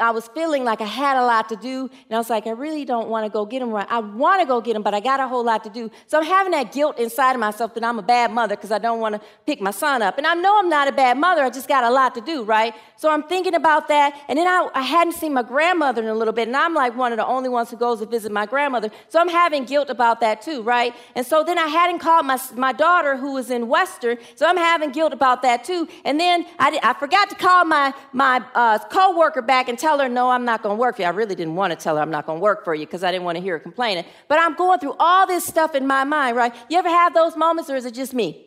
I 0.00 0.10
was 0.10 0.28
feeling 0.28 0.64
like 0.64 0.80
I 0.80 0.86
had 0.86 1.16
a 1.16 1.24
lot 1.24 1.48
to 1.50 1.56
do, 1.56 1.82
and 1.82 2.14
I 2.14 2.18
was 2.18 2.30
like, 2.30 2.46
I 2.46 2.50
really 2.50 2.84
don't 2.84 3.08
want 3.08 3.26
to 3.26 3.30
go 3.30 3.44
get 3.44 3.62
him 3.62 3.70
right. 3.70 3.86
I 3.90 3.98
want 3.98 4.40
to 4.40 4.46
go 4.46 4.60
get 4.60 4.76
him, 4.76 4.82
but 4.82 4.94
I 4.94 5.00
got 5.00 5.20
a 5.20 5.28
whole 5.28 5.44
lot 5.44 5.64
to 5.64 5.70
do. 5.70 5.90
So 6.06 6.18
I'm 6.18 6.24
having 6.24 6.52
that 6.52 6.72
guilt 6.72 6.98
inside 6.98 7.32
of 7.32 7.40
myself 7.40 7.74
that 7.74 7.84
I'm 7.84 7.98
a 7.98 8.02
bad 8.02 8.32
mother 8.32 8.56
because 8.56 8.72
I 8.72 8.78
don't 8.78 9.00
want 9.00 9.14
to 9.16 9.20
pick 9.46 9.60
my 9.60 9.70
son 9.70 10.02
up. 10.02 10.18
And 10.18 10.26
I 10.26 10.34
know 10.34 10.58
I'm 10.58 10.68
not 10.68 10.88
a 10.88 10.92
bad 10.92 11.18
mother, 11.18 11.42
I 11.42 11.50
just 11.50 11.68
got 11.68 11.84
a 11.84 11.90
lot 11.90 12.14
to 12.14 12.20
do, 12.20 12.42
right? 12.42 12.74
So 12.96 13.10
I'm 13.10 13.22
thinking 13.24 13.54
about 13.54 13.88
that, 13.88 14.18
and 14.28 14.38
then 14.38 14.46
I, 14.46 14.68
I 14.74 14.82
hadn't 14.82 15.14
seen 15.14 15.34
my 15.34 15.42
grandmother 15.42 16.02
in 16.02 16.08
a 16.08 16.14
little 16.14 16.34
bit, 16.34 16.48
and 16.48 16.56
I'm 16.56 16.74
like 16.74 16.96
one 16.96 17.12
of 17.12 17.18
the 17.18 17.26
only 17.26 17.48
ones 17.48 17.70
who 17.70 17.76
goes 17.76 18.00
to 18.00 18.06
visit 18.06 18.32
my 18.32 18.46
grandmother. 18.46 18.90
So 19.08 19.20
I'm 19.20 19.28
having 19.28 19.64
guilt 19.64 19.90
about 19.90 20.20
that 20.20 20.42
too, 20.42 20.62
right? 20.62 20.94
And 21.14 21.26
so 21.26 21.44
then 21.44 21.58
I 21.58 21.66
hadn't 21.66 21.98
called 21.98 22.26
my, 22.26 22.38
my 22.54 22.72
daughter 22.72 23.16
who 23.16 23.34
was 23.34 23.50
in 23.50 23.68
Western, 23.68 24.18
so 24.34 24.46
I'm 24.46 24.56
having 24.56 24.90
guilt 24.90 25.12
about 25.12 25.42
that 25.42 25.64
too. 25.64 25.88
And 26.04 26.18
then 26.18 26.46
I, 26.58 26.78
I 26.82 26.92
forgot 26.94 27.28
to 27.30 27.36
call 27.36 27.64
my, 27.64 27.92
my 28.12 28.44
uh, 28.54 28.78
co-worker 28.78 29.42
back 29.42 29.68
and 29.68 29.78
tell 29.78 29.89
her, 29.98 30.08
no, 30.08 30.30
I'm 30.30 30.44
not 30.44 30.62
going 30.62 30.76
to 30.76 30.80
work 30.80 30.96
for 30.96 31.02
you. 31.02 31.08
I 31.08 31.10
really 31.10 31.34
didn't 31.34 31.56
want 31.56 31.72
to 31.72 31.76
tell 31.76 31.96
her 31.96 32.02
I'm 32.02 32.10
not 32.10 32.26
going 32.26 32.38
to 32.38 32.42
work 32.42 32.64
for 32.64 32.74
you 32.74 32.86
because 32.86 33.02
I 33.02 33.10
didn't 33.10 33.24
want 33.24 33.36
to 33.36 33.42
hear 33.42 33.54
her 33.54 33.60
complaining. 33.60 34.04
But 34.28 34.38
I'm 34.38 34.54
going 34.54 34.78
through 34.78 34.94
all 34.98 35.26
this 35.26 35.44
stuff 35.44 35.74
in 35.74 35.86
my 35.86 36.04
mind, 36.04 36.36
right? 36.36 36.54
You 36.68 36.78
ever 36.78 36.88
have 36.88 37.14
those 37.14 37.36
moments 37.36 37.68
or 37.70 37.76
is 37.76 37.84
it 37.84 37.94
just 37.94 38.14
me? 38.14 38.46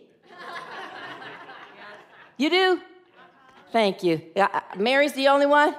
you 2.38 2.49
do? 2.49 2.82
Thank 3.71 4.03
you. 4.03 4.21
Mary's 4.77 5.13
the 5.13 5.27
only 5.27 5.47
one? 5.47 5.75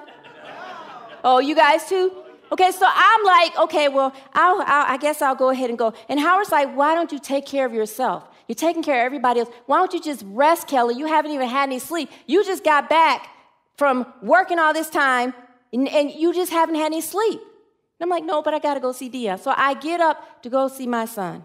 Oh, 1.23 1.39
you 1.39 1.55
guys 1.55 1.87
too? 1.89 2.11
Okay, 2.51 2.71
so 2.71 2.85
I'm 2.87 3.23
like, 3.23 3.59
okay, 3.59 3.87
well, 3.87 4.13
I'll, 4.33 4.61
I'll, 4.61 4.93
i 4.93 4.97
guess 4.97 5.21
I'll 5.21 5.35
go 5.35 5.49
ahead 5.49 5.69
and 5.69 5.79
go. 5.79 5.93
And 6.07 6.19
Howard's 6.19 6.51
like, 6.51 6.75
why 6.75 6.93
don't 6.93 7.11
you 7.11 7.19
take 7.19 7.45
care 7.45 7.65
of 7.65 7.73
yourself? 7.73 8.23
You're 8.47 8.55
taking 8.55 8.83
care 8.83 9.01
of 9.01 9.05
everybody 9.05 9.39
else. 9.39 9.49
Why 9.65 9.77
don't 9.77 9.91
you 9.93 10.01
just 10.01 10.23
rest, 10.27 10.67
Kelly? 10.67 10.95
You 10.95 11.07
haven't 11.07 11.31
even 11.31 11.47
had 11.47 11.63
any 11.63 11.79
sleep. 11.79 12.11
You 12.27 12.45
just 12.45 12.63
got 12.63 12.89
back 12.89 13.29
from 13.77 14.05
working 14.21 14.59
all 14.59 14.73
this 14.73 14.89
time 14.89 15.33
and, 15.75 15.89
and 15.89 16.11
you 16.11 16.33
just 16.33 16.53
haven't 16.53 16.75
had 16.75 16.85
any 16.85 17.01
sleep. 17.01 17.41
And 17.41 18.01
I'm 18.01 18.09
like, 18.09 18.23
no, 18.23 18.41
but 18.41 18.53
I 18.53 18.59
got 18.59 18.75
to 18.75 18.79
go 18.79 18.93
see 18.93 19.09
Dia. 19.09 19.37
So 19.37 19.53
I 19.55 19.73
get 19.73 19.99
up 19.99 20.41
to 20.43 20.49
go 20.49 20.69
see 20.69 20.87
my 20.87 21.03
son. 21.03 21.43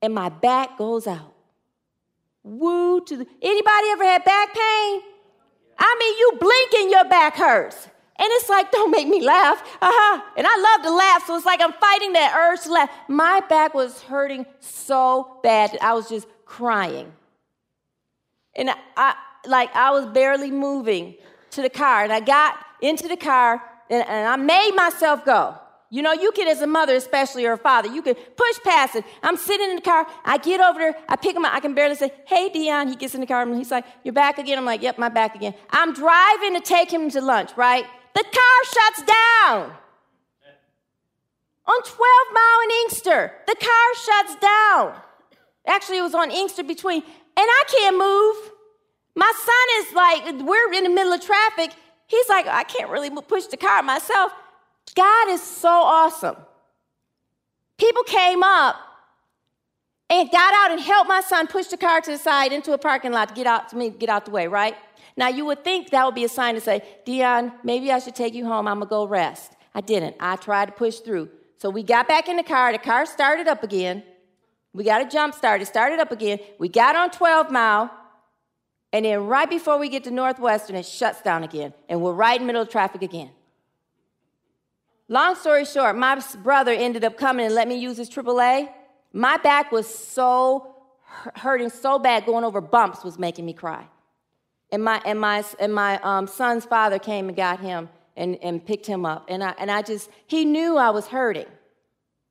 And 0.00 0.14
my 0.14 0.30
back 0.30 0.78
goes 0.78 1.06
out. 1.06 1.34
Woo 2.42 3.04
to 3.04 3.16
the, 3.18 3.26
anybody 3.42 3.86
ever 3.90 4.04
had 4.04 4.24
back 4.24 4.54
pain? 4.54 5.02
I 5.78 5.96
mean, 5.98 6.18
you 6.18 6.32
blink 6.40 6.72
and 6.74 6.90
your 6.90 7.04
back 7.04 7.36
hurts. 7.36 7.88
And 8.18 8.28
it's 8.30 8.48
like, 8.48 8.70
don't 8.72 8.90
make 8.90 9.06
me 9.06 9.20
laugh. 9.22 9.62
Uh-huh. 9.80 10.22
And 10.36 10.46
I 10.46 10.56
love 10.56 10.86
to 10.86 10.94
laugh, 10.94 11.26
so 11.26 11.36
it's 11.36 11.46
like 11.46 11.60
I'm 11.60 11.72
fighting 11.74 12.14
that 12.14 12.34
urge 12.36 12.62
to 12.62 12.72
laugh. 12.72 12.90
My 13.08 13.40
back 13.48 13.74
was 13.74 14.02
hurting 14.02 14.46
so 14.60 15.40
bad 15.42 15.72
that 15.72 15.82
I 15.82 15.92
was 15.92 16.08
just 16.08 16.26
crying. 16.46 17.12
And 18.54 18.70
I, 18.96 19.14
like 19.46 19.74
I 19.74 19.90
was 19.90 20.06
barely 20.06 20.50
moving 20.50 21.16
to 21.52 21.62
the 21.62 21.70
car. 21.70 22.04
And 22.04 22.12
I 22.12 22.20
got 22.20 22.58
into 22.80 23.08
the 23.08 23.16
car 23.16 23.62
and, 23.88 24.06
and 24.06 24.28
I 24.28 24.36
made 24.36 24.72
myself 24.74 25.24
go. 25.24 25.56
You 25.90 26.00
know, 26.00 26.12
you 26.12 26.32
can, 26.32 26.48
as 26.48 26.62
a 26.62 26.66
mother, 26.66 26.94
especially 26.94 27.44
or 27.44 27.52
a 27.52 27.58
father, 27.58 27.92
you 27.92 28.00
can 28.00 28.14
push 28.14 28.58
past 28.64 28.96
it. 28.96 29.04
I'm 29.22 29.36
sitting 29.36 29.68
in 29.68 29.76
the 29.76 29.82
car. 29.82 30.06
I 30.24 30.38
get 30.38 30.58
over 30.58 30.78
there. 30.78 30.96
I 31.06 31.16
pick 31.16 31.36
him 31.36 31.44
up. 31.44 31.52
I 31.52 31.60
can 31.60 31.74
barely 31.74 31.96
say, 31.96 32.10
Hey, 32.26 32.48
Dion. 32.48 32.88
He 32.88 32.96
gets 32.96 33.14
in 33.14 33.20
the 33.20 33.26
car 33.26 33.42
and 33.42 33.54
he's 33.54 33.70
like, 33.70 33.84
You're 34.02 34.14
back 34.14 34.38
again. 34.38 34.56
I'm 34.56 34.64
like, 34.64 34.80
Yep, 34.80 34.98
my 34.98 35.10
back 35.10 35.34
again. 35.34 35.54
I'm 35.68 35.92
driving 35.92 36.54
to 36.54 36.60
take 36.60 36.90
him 36.90 37.10
to 37.10 37.20
lunch, 37.20 37.50
right? 37.58 37.84
The 38.14 38.22
car 38.24 38.64
shuts 38.72 39.02
down. 39.02 39.72
On 41.64 41.82
12 41.82 41.94
Mile 42.32 42.60
in 42.64 42.70
Inkster, 42.84 43.32
the 43.46 43.54
car 43.54 43.94
shuts 44.04 44.36
down. 44.40 44.94
Actually, 45.66 45.98
it 45.98 46.02
was 46.02 46.14
on 46.14 46.30
Inkster 46.30 46.64
between, 46.64 47.02
and 47.02 47.10
I 47.36 47.62
can't 47.68 47.98
move. 47.98 48.51
My 49.14 49.32
son 49.36 49.54
is 49.78 49.94
like, 49.94 50.46
we're 50.46 50.72
in 50.72 50.84
the 50.84 50.90
middle 50.90 51.12
of 51.12 51.20
traffic. 51.20 51.72
He's 52.06 52.28
like, 52.28 52.46
I 52.46 52.64
can't 52.64 52.90
really 52.90 53.10
push 53.10 53.46
the 53.46 53.56
car 53.56 53.82
myself. 53.82 54.32
God 54.94 55.28
is 55.28 55.42
so 55.42 55.68
awesome. 55.68 56.36
People 57.78 58.02
came 58.04 58.42
up 58.42 58.76
and 60.08 60.30
got 60.30 60.54
out 60.54 60.70
and 60.70 60.80
helped 60.80 61.08
my 61.08 61.20
son 61.20 61.46
push 61.46 61.66
the 61.66 61.76
car 61.76 62.00
to 62.00 62.10
the 62.10 62.18
side 62.18 62.52
into 62.52 62.72
a 62.72 62.78
parking 62.78 63.12
lot 63.12 63.28
to 63.30 63.34
get 63.34 63.46
out 63.46 63.68
to 63.70 63.76
me, 63.76 63.90
get 63.90 64.08
out 64.08 64.24
the 64.24 64.30
way, 64.30 64.46
right? 64.46 64.76
Now 65.16 65.28
you 65.28 65.44
would 65.46 65.64
think 65.64 65.90
that 65.90 66.04
would 66.04 66.14
be 66.14 66.24
a 66.24 66.28
sign 66.28 66.54
to 66.54 66.60
say, 66.60 66.82
Dion, 67.04 67.52
maybe 67.64 67.90
I 67.90 67.98
should 67.98 68.14
take 68.14 68.34
you 68.34 68.46
home. 68.46 68.68
I'm 68.68 68.78
gonna 68.78 68.90
go 68.90 69.06
rest. 69.06 69.54
I 69.74 69.80
didn't. 69.80 70.16
I 70.20 70.36
tried 70.36 70.66
to 70.66 70.72
push 70.72 70.98
through. 70.98 71.30
So 71.58 71.70
we 71.70 71.82
got 71.82 72.08
back 72.08 72.28
in 72.28 72.36
the 72.36 72.42
car. 72.42 72.72
The 72.72 72.78
car 72.78 73.06
started 73.06 73.48
up 73.48 73.62
again. 73.62 74.02
We 74.74 74.84
got 74.84 75.00
a 75.00 75.08
jump 75.08 75.34
start. 75.34 75.60
It 75.62 75.66
started 75.66 75.98
up 75.98 76.12
again. 76.12 76.38
We 76.58 76.68
got 76.68 76.96
on 76.96 77.10
12 77.10 77.50
mile. 77.50 77.90
And 78.92 79.04
then 79.04 79.26
right 79.26 79.48
before 79.48 79.78
we 79.78 79.88
get 79.88 80.04
to 80.04 80.10
Northwestern, 80.10 80.76
it 80.76 80.86
shuts 80.86 81.22
down 81.22 81.44
again. 81.44 81.72
And 81.88 82.02
we're 82.02 82.12
right 82.12 82.38
in 82.38 82.42
the 82.42 82.46
middle 82.46 82.62
of 82.62 82.68
traffic 82.68 83.02
again. 83.02 83.30
Long 85.08 85.34
story 85.34 85.64
short, 85.64 85.96
my 85.96 86.22
brother 86.42 86.72
ended 86.72 87.04
up 87.04 87.16
coming 87.16 87.46
and 87.46 87.54
let 87.54 87.68
me 87.68 87.76
use 87.76 87.96
his 87.96 88.08
AAA. 88.08 88.68
My 89.12 89.36
back 89.38 89.72
was 89.72 89.86
so 89.86 90.74
hurting 91.36 91.70
so 91.70 91.98
bad, 91.98 92.24
going 92.24 92.44
over 92.44 92.60
bumps 92.60 93.04
was 93.04 93.18
making 93.18 93.44
me 93.44 93.52
cry. 93.52 93.86
And 94.70 94.82
my, 94.82 95.02
and 95.04 95.20
my, 95.20 95.44
and 95.60 95.74
my 95.74 96.00
um, 96.02 96.26
son's 96.26 96.64
father 96.64 96.98
came 96.98 97.28
and 97.28 97.36
got 97.36 97.60
him 97.60 97.90
and, 98.16 98.38
and 98.42 98.64
picked 98.64 98.86
him 98.86 99.04
up. 99.04 99.26
And 99.28 99.44
I, 99.44 99.54
and 99.58 99.70
I 99.70 99.82
just, 99.82 100.08
he 100.26 100.44
knew 100.44 100.76
I 100.76 100.90
was 100.90 101.08
hurting. 101.08 101.46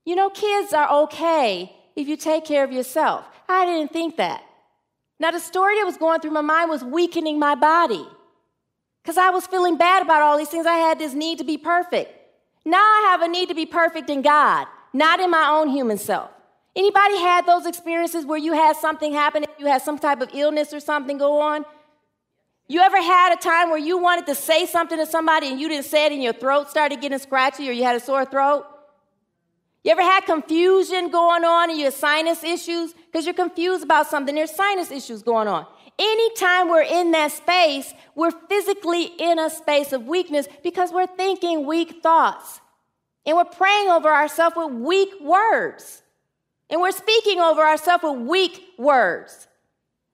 You 0.06 0.16
know, 0.16 0.30
kids 0.30 0.74
are 0.74 1.04
okay 1.04 1.76
if 1.96 2.08
you 2.08 2.18
take 2.18 2.46
care 2.46 2.64
of 2.64 2.72
yourself. 2.72 3.26
I 3.48 3.66
didn't 3.66 3.94
think 3.94 4.18
that. 4.18 4.44
Now, 5.22 5.30
the 5.30 5.40
story 5.40 5.76
that 5.76 5.86
was 5.86 5.98
going 5.98 6.20
through 6.20 6.32
my 6.32 6.42
mind 6.42 6.72
was 6.72 6.84
weakening 6.84 7.38
my 7.38 7.54
body 7.54 8.04
because 9.04 9.20
I 9.20 9.30
was 9.30 9.46
feeling 9.46 9.78
bad 9.78 10.02
about 10.02 10.24
all 10.24 10.36
these 10.36 10.50
things. 10.50 10.66
I 10.66 10.78
had 10.78 10.98
this 10.98 11.14
need 11.14 11.38
to 11.38 11.44
be 11.44 11.60
perfect. 11.60 12.12
Now 12.66 12.80
I 12.80 13.10
have 13.12 13.22
a 13.22 13.28
need 13.28 13.48
to 13.50 13.54
be 13.54 13.68
perfect 13.68 14.10
in 14.10 14.24
God, 14.24 14.66
not 14.94 15.20
in 15.20 15.30
my 15.30 15.48
own 15.48 15.70
human 15.70 16.00
self. 16.00 16.32
Anybody 16.76 17.20
had 17.20 17.46
those 17.46 17.68
experiences 17.68 18.26
where 18.26 18.40
you 18.40 18.54
had 18.54 18.76
something 18.78 19.14
happen, 19.14 19.46
you 19.60 19.68
had 19.68 19.84
some 19.84 20.00
type 20.00 20.22
of 20.22 20.30
illness 20.34 20.74
or 20.74 20.80
something 20.80 21.20
go 21.20 21.40
on? 21.40 21.66
You 22.68 22.80
ever 22.80 23.00
had 23.00 23.32
a 23.32 23.40
time 23.40 23.70
where 23.70 23.78
you 23.78 24.00
wanted 24.00 24.26
to 24.26 24.34
say 24.34 24.66
something 24.66 24.98
to 24.98 25.06
somebody 25.06 25.50
and 25.50 25.62
you 25.62 25.70
didn't 25.70 25.86
say 25.86 26.08
it 26.08 26.14
and 26.14 26.24
your 26.24 26.34
throat 26.34 26.68
started 26.68 27.00
getting 27.00 27.20
scratchy 27.20 27.70
or 27.70 27.74
you 27.74 27.84
had 27.84 27.96
a 27.96 28.00
sore 28.00 28.26
throat? 28.26 28.66
You 29.84 29.92
ever 29.92 30.02
had 30.02 30.26
confusion 30.26 31.12
going 31.12 31.44
on 31.44 31.70
and 31.70 31.78
you 31.78 31.86
have 31.86 31.94
sinus 31.94 32.44
issues? 32.44 32.96
Because 33.12 33.26
you're 33.26 33.34
confused 33.34 33.84
about 33.84 34.08
something, 34.08 34.36
there's 34.36 34.56
sinus 34.56 34.90
issues 34.90 35.22
going 35.22 35.48
on. 35.48 35.66
Anytime 36.00 36.70
we're 36.70 36.84
in 36.84 37.12
that 37.12 37.32
space, 37.32 37.94
we're 38.16 38.32
physically 38.32 39.04
in 39.04 39.38
a 39.38 39.50
space 39.50 39.92
of 39.92 40.08
weakness 40.08 40.48
because 40.64 40.92
we're 40.92 41.08
thinking 41.08 41.66
weak 41.66 42.02
thoughts. 42.02 42.62
And 43.26 43.36
we're 43.36 43.44
praying 43.44 43.90
over 43.90 44.10
ourselves 44.10 44.56
with 44.56 44.72
weak 44.74 45.10
words. 45.22 46.02
And 46.70 46.80
we're 46.80 46.92
speaking 46.92 47.40
over 47.40 47.62
ourselves 47.62 48.04
with 48.04 48.20
weak 48.28 48.64
words. 48.78 49.48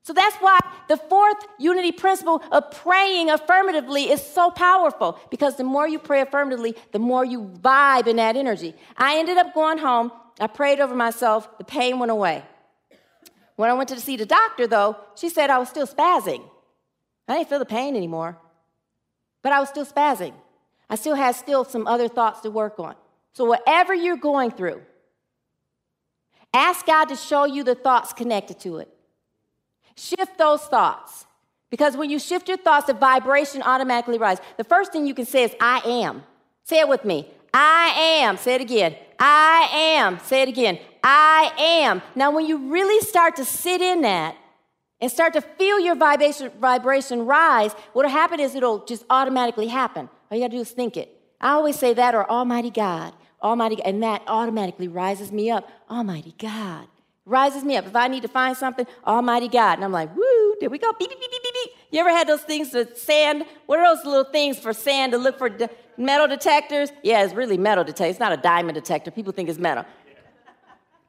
So 0.01 0.13
that's 0.13 0.35
why 0.37 0.59
the 0.87 0.97
fourth 0.97 1.37
unity 1.59 1.91
principle 1.91 2.41
of 2.51 2.71
praying 2.71 3.29
affirmatively 3.29 4.09
is 4.09 4.25
so 4.25 4.49
powerful 4.49 5.19
because 5.29 5.57
the 5.57 5.63
more 5.63 5.87
you 5.87 5.99
pray 5.99 6.21
affirmatively, 6.21 6.75
the 6.93 6.99
more 6.99 7.23
you 7.23 7.41
vibe 7.61 8.07
in 8.07 8.15
that 8.15 8.35
energy. 8.35 8.73
I 8.97 9.19
ended 9.19 9.37
up 9.37 9.53
going 9.53 9.77
home. 9.77 10.11
I 10.39 10.47
prayed 10.47 10.79
over 10.79 10.95
myself. 10.95 11.57
The 11.57 11.63
pain 11.63 11.99
went 11.99 12.11
away. 12.11 12.43
When 13.57 13.69
I 13.69 13.73
went 13.73 13.89
to 13.89 13.99
see 13.99 14.15
the 14.15 14.25
doctor, 14.25 14.67
though, 14.67 14.95
she 15.15 15.29
said 15.29 15.49
I 15.49 15.57
was 15.57 15.67
still 15.67 15.87
spazzing. 15.87 16.43
I 17.27 17.35
didn't 17.35 17.49
feel 17.49 17.59
the 17.59 17.65
pain 17.65 17.95
anymore, 17.95 18.37
but 19.41 19.51
I 19.51 19.59
was 19.59 19.67
still 19.67 19.85
spazzing. 19.85 20.33
I 20.89 20.95
still 20.95 21.15
had 21.15 21.35
still 21.35 21.65
some 21.65 21.85
other 21.85 22.07
thoughts 22.07 22.39
to 22.41 22.51
work 22.51 22.79
on. 22.79 22.95
So 23.33 23.43
whatever 23.43 23.93
you're 23.93 24.15
going 24.15 24.51
through, 24.51 24.81
ask 26.53 26.85
God 26.85 27.05
to 27.05 27.15
show 27.15 27.45
you 27.45 27.63
the 27.63 27.75
thoughts 27.75 28.13
connected 28.13 28.59
to 28.61 28.77
it. 28.77 28.89
Shift 29.95 30.37
those 30.37 30.61
thoughts. 30.61 31.25
Because 31.69 31.97
when 31.97 32.09
you 32.09 32.19
shift 32.19 32.47
your 32.47 32.57
thoughts, 32.57 32.85
the 32.87 32.93
vibration 32.93 33.61
automatically 33.61 34.17
rises. 34.17 34.45
The 34.55 34.63
first 34.63 34.93
thing 34.93 35.05
you 35.05 35.13
can 35.13 35.25
say 35.25 35.43
is, 35.43 35.55
I 35.59 35.81
am. 35.83 36.23
Say 36.63 36.79
it 36.79 36.87
with 36.87 37.03
me. 37.03 37.27
I 37.53 38.21
am. 38.21 38.37
Say 38.37 38.55
it 38.55 38.61
again. 38.61 38.95
I 39.19 39.69
am. 39.71 40.19
Say 40.19 40.43
it 40.43 40.49
again. 40.49 40.79
I 41.03 41.51
am. 41.57 42.01
Now, 42.15 42.31
when 42.31 42.45
you 42.45 42.69
really 42.69 42.99
start 43.05 43.35
to 43.37 43.45
sit 43.45 43.81
in 43.81 44.01
that 44.01 44.35
and 44.99 45.11
start 45.11 45.33
to 45.33 45.41
feel 45.41 45.79
your 45.79 45.95
vibration, 45.95 46.51
vibration 46.59 47.25
rise, 47.25 47.73
what'll 47.93 48.11
happen 48.11 48.39
is 48.39 48.55
it'll 48.55 48.85
just 48.85 49.05
automatically 49.09 49.67
happen. 49.67 50.09
All 50.29 50.37
you 50.37 50.43
gotta 50.43 50.55
do 50.55 50.61
is 50.61 50.71
think 50.71 50.97
it. 50.97 51.13
I 51.39 51.51
always 51.51 51.77
say 51.77 51.93
that 51.93 52.15
or 52.15 52.29
Almighty 52.29 52.71
God. 52.71 53.13
Almighty, 53.41 53.81
and 53.83 54.01
that 54.01 54.23
automatically 54.27 54.87
rises 54.87 55.31
me 55.31 55.51
up. 55.51 55.69
Almighty 55.89 56.33
God 56.39 56.87
rises 57.27 57.63
me 57.63 57.75
up. 57.75 57.85
If 57.85 57.95
I 57.95 58.07
need 58.07 58.21
to 58.23 58.27
find 58.27 58.55
something, 58.57 58.87
Almighty 59.05 59.49
God. 59.49 59.73
And 59.73 59.83
I'm 59.83 59.91
like, 59.91 60.15
woo, 60.15 60.55
there 60.59 60.69
we 60.69 60.79
go. 60.79 60.91
Beep, 60.93 61.09
beep, 61.09 61.19
beep, 61.19 61.29
beep, 61.29 61.43
beep, 61.43 61.53
beep. 61.53 61.71
You 61.91 61.99
ever 61.99 62.09
had 62.09 62.27
those 62.27 62.41
things 62.41 62.73
with 62.73 62.97
sand? 62.97 63.45
What 63.65 63.79
are 63.79 63.95
those 63.95 64.05
little 64.05 64.31
things 64.31 64.57
for 64.57 64.73
sand 64.73 65.11
to 65.11 65.17
look 65.17 65.37
for 65.37 65.49
metal 65.97 66.27
detectors? 66.27 66.91
Yeah, 67.03 67.23
it's 67.23 67.33
really 67.33 67.57
metal 67.57 67.83
detector. 67.83 68.09
It's 68.09 68.19
not 68.19 68.31
a 68.31 68.37
diamond 68.37 68.75
detector. 68.75 69.11
People 69.11 69.33
think 69.33 69.49
it's 69.49 69.59
metal. 69.59 69.85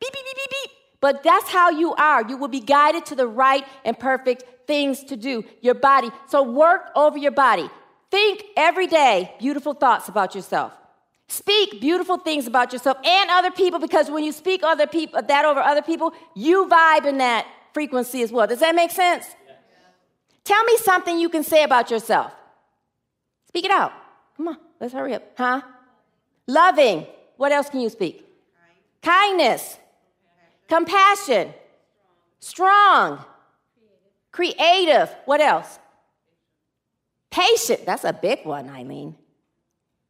Beep, 0.01 0.13
beep, 0.13 0.25
beep, 0.25 0.37
beep, 0.37 0.51
beep. 0.51 0.71
But 1.01 1.23
that's 1.23 1.49
how 1.49 1.71
you 1.71 1.95
are. 1.95 2.29
You 2.29 2.37
will 2.37 2.49
be 2.49 2.61
guided 2.61 3.07
to 3.07 3.15
the 3.15 3.27
right 3.27 3.65
and 3.85 3.99
perfect 3.99 4.45
things 4.67 5.05
to 5.05 5.17
do. 5.17 5.45
Your 5.61 5.75
body. 5.75 6.11
So 6.29 6.43
work 6.43 6.91
over 6.95 7.19
your 7.19 7.33
body. 7.33 7.69
Think 8.11 8.43
every 8.57 8.87
day 8.87 9.35
beautiful 9.39 9.75
thoughts 9.75 10.09
about 10.09 10.35
yourself. 10.35 10.73
Speak 11.29 11.81
beautiful 11.81 12.17
things 12.17 12.47
about 12.47 12.73
yourself 12.73 12.97
and 13.05 13.31
other 13.31 13.51
people 13.51 13.79
because 13.79 14.11
when 14.11 14.25
you 14.25 14.33
speak 14.33 14.63
other 14.63 14.87
people 14.87 15.21
that 15.21 15.45
over 15.45 15.61
other 15.61 15.83
people, 15.83 16.15
you 16.35 16.67
vibe 16.67 17.05
in 17.05 17.19
that 17.19 17.47
frequency 17.75 18.23
as 18.23 18.33
well. 18.33 18.47
Does 18.47 18.61
that 18.61 18.75
make 18.75 18.91
sense? 18.91 19.27
Yes. 19.47 19.57
Tell 20.45 20.65
me 20.65 20.79
something 20.79 21.19
you 21.19 21.29
can 21.29 21.45
say 21.45 21.65
about 21.65 21.91
yourself. 21.91 22.33
Speak 23.47 23.67
it 23.67 23.71
out. 23.71 23.93
Come 24.39 24.49
on, 24.49 24.57
let's 24.81 24.93
hurry 24.93 25.15
up. 25.15 25.23
Huh? 25.37 25.63
Loving. 26.47 27.07
What 27.37 27.53
else 27.53 27.69
can 27.71 27.81
you 27.81 27.91
speak? 27.91 28.25
Kindness. 29.03 29.79
Compassion. 30.69 31.53
Strong. 32.41 33.25
Creative. 34.33 35.15
What 35.25 35.41
else? 35.41 35.79
Patient. 37.31 37.85
That's 37.87 38.05
a 38.05 38.13
big 38.13 38.45
one, 38.45 38.69
Eileen. 38.69 39.17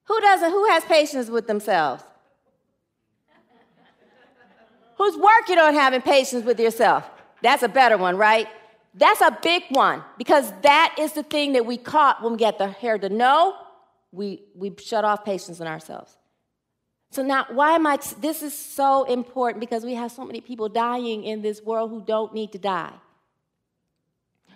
Who 0.05 0.21
doesn't? 0.21 0.51
Who 0.51 0.67
has 0.69 0.85
patience 0.85 1.29
with 1.29 1.47
themselves? 1.47 2.03
Who's 4.97 5.17
working 5.17 5.59
on 5.59 5.75
having 5.75 6.03
patience 6.03 6.45
with 6.45 6.59
yourself? 6.59 7.09
That's 7.41 7.63
a 7.63 7.69
better 7.69 7.97
one, 7.97 8.17
right? 8.17 8.49
That's 8.95 9.21
a 9.21 9.37
big 9.43 9.63
one 9.71 10.03
because 10.17 10.53
that 10.63 10.97
is 10.99 11.13
the 11.13 11.23
thing 11.23 11.53
that 11.53 11.65
we 11.65 11.77
caught 11.77 12.23
when 12.23 12.33
we 12.33 12.39
get 12.39 12.59
the 12.59 12.67
hair 12.67 12.99
to 12.99 13.09
know. 13.09 13.55
We, 14.12 14.42
we 14.55 14.75
shut 14.79 15.05
off 15.05 15.25
patience 15.25 15.61
in 15.61 15.66
ourselves. 15.66 16.16
So 17.11 17.23
now, 17.23 17.47
why 17.51 17.73
am 17.73 17.87
I? 17.87 17.97
T- 17.97 18.16
this 18.21 18.42
is 18.42 18.57
so 18.57 19.05
important 19.05 19.61
because 19.61 19.85
we 19.85 19.94
have 19.94 20.12
so 20.12 20.25
many 20.25 20.40
people 20.40 20.68
dying 20.68 21.25
in 21.25 21.42
this 21.42 21.62
world 21.62 21.90
who 21.90 22.03
don't 22.03 22.35
need 22.35 22.53
to 22.53 22.59
die. 22.59 22.92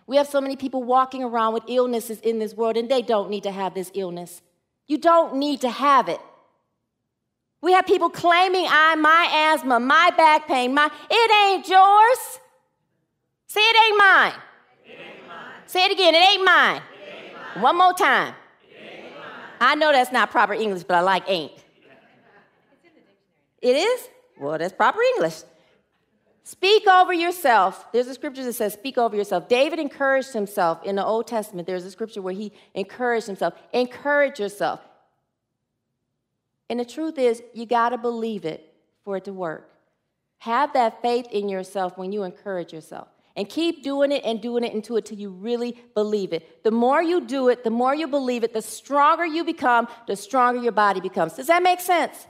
We 0.07 0.17
have 0.17 0.29
so 0.29 0.41
many 0.41 0.57
people 0.57 0.83
walking 0.83 1.23
around 1.23 1.55
with 1.55 1.63
illnesses 1.69 2.21
in 2.21 2.39
this 2.39 2.55
world 2.55 2.77
and 2.77 2.91
they 2.91 3.03
don't 3.03 3.31
need 3.31 3.45
to 3.45 3.51
have 3.51 3.75
this 3.75 3.91
illness. 3.95 4.43
You 4.87 4.99
don't 4.99 5.37
need 5.37 5.61
to 5.63 5.71
have 5.71 6.09
it. 6.09 6.21
We 7.63 7.73
have 7.73 7.87
people 7.87 8.11
claiming 8.11 8.67
I, 8.69 8.97
my 8.97 9.53
asthma, 9.55 9.79
my 9.79 10.11
back 10.17 10.49
pain, 10.49 10.75
my, 10.75 10.91
it 11.09 11.31
ain't 11.47 11.69
yours. 11.69 12.41
Say 13.47 13.61
it 13.61 13.77
ain't 13.87 13.99
mine. 13.99 14.33
It 14.85 14.91
ain't 14.91 15.29
mine. 15.29 15.63
Say 15.67 15.85
it 15.85 15.93
again, 15.93 16.15
it 16.15 16.19
ain't 16.19 16.45
mine. 16.45 16.77
It 16.77 17.27
ain't 17.27 17.35
mine. 17.55 17.63
One 17.63 17.79
more 17.79 17.93
time. 17.93 18.35
I 19.63 19.77
know 19.77 19.93
that's 19.93 20.11
not 20.11 20.31
proper 20.31 20.55
English, 20.55 20.83
but 20.83 20.97
I 20.97 21.01
like 21.01 21.23
ain't. 21.29 21.53
It 23.61 23.77
is? 23.77 24.09
Well, 24.37 24.59
that's 24.59 24.73
proper 24.73 25.01
English. 25.15 25.43
Speak 26.43 26.89
over 26.89 27.13
yourself. 27.13 27.87
There's 27.93 28.09
a 28.09 28.15
scripture 28.15 28.43
that 28.43 28.55
says, 28.55 28.73
Speak 28.73 28.99
over 28.99 29.15
yourself. 29.15 29.49
David 29.49 29.79
encouraged 29.79 30.33
himself 30.33 30.83
in 30.85 30.97
the 30.97 31.05
Old 31.05 31.29
Testament. 31.29 31.69
There's 31.69 31.85
a 31.85 31.93
scripture 31.93 32.21
where 32.21 32.35
he 32.35 32.51
encouraged 32.75 33.29
himself. 33.29 33.55
Encourage 33.73 34.41
yourself. 34.41 34.81
And 36.69 36.81
the 36.81 36.85
truth 36.85 37.17
is, 37.17 37.41
you 37.55 37.65
got 37.65 37.91
to 37.91 37.99
believe 37.99 38.45
it 38.45 38.75
for 39.05 39.17
it 39.17 39.25
to 39.27 39.33
work. 39.33 39.71
Have 40.39 40.73
that 40.73 41.01
faith 41.03 41.29
in 41.31 41.49
yourself 41.49 41.97
when 41.97 42.11
you 42.11 42.25
encourage 42.25 42.73
yourself. 42.73 43.07
And 43.35 43.49
keep 43.49 43.83
doing 43.83 44.13
it 44.13 44.25
and 44.25 44.43
doing 44.43 44.63
it 44.63 44.75
into 44.75 44.97
it 44.97 45.07
till 45.07 45.19
you 45.19 45.31
really 45.31 45.83
believe 45.95 46.33
it. 46.35 46.63
The 46.65 46.71
more 46.71 47.03
you 47.03 47.21
do 47.23 47.49
it, 47.49 47.65
the 47.65 47.71
more 47.71 47.95
you 47.95 48.07
believe 48.07 48.45
it, 48.45 48.53
the 48.53 48.61
stronger 48.61 49.25
you 49.25 49.43
become, 49.43 49.89
the 50.07 50.17
stronger 50.17 50.61
your 50.61 50.73
body 50.73 51.01
becomes. 51.01 51.35
Does 51.35 51.47
that 51.47 51.63
make 51.63 51.81
sense? 51.81 52.27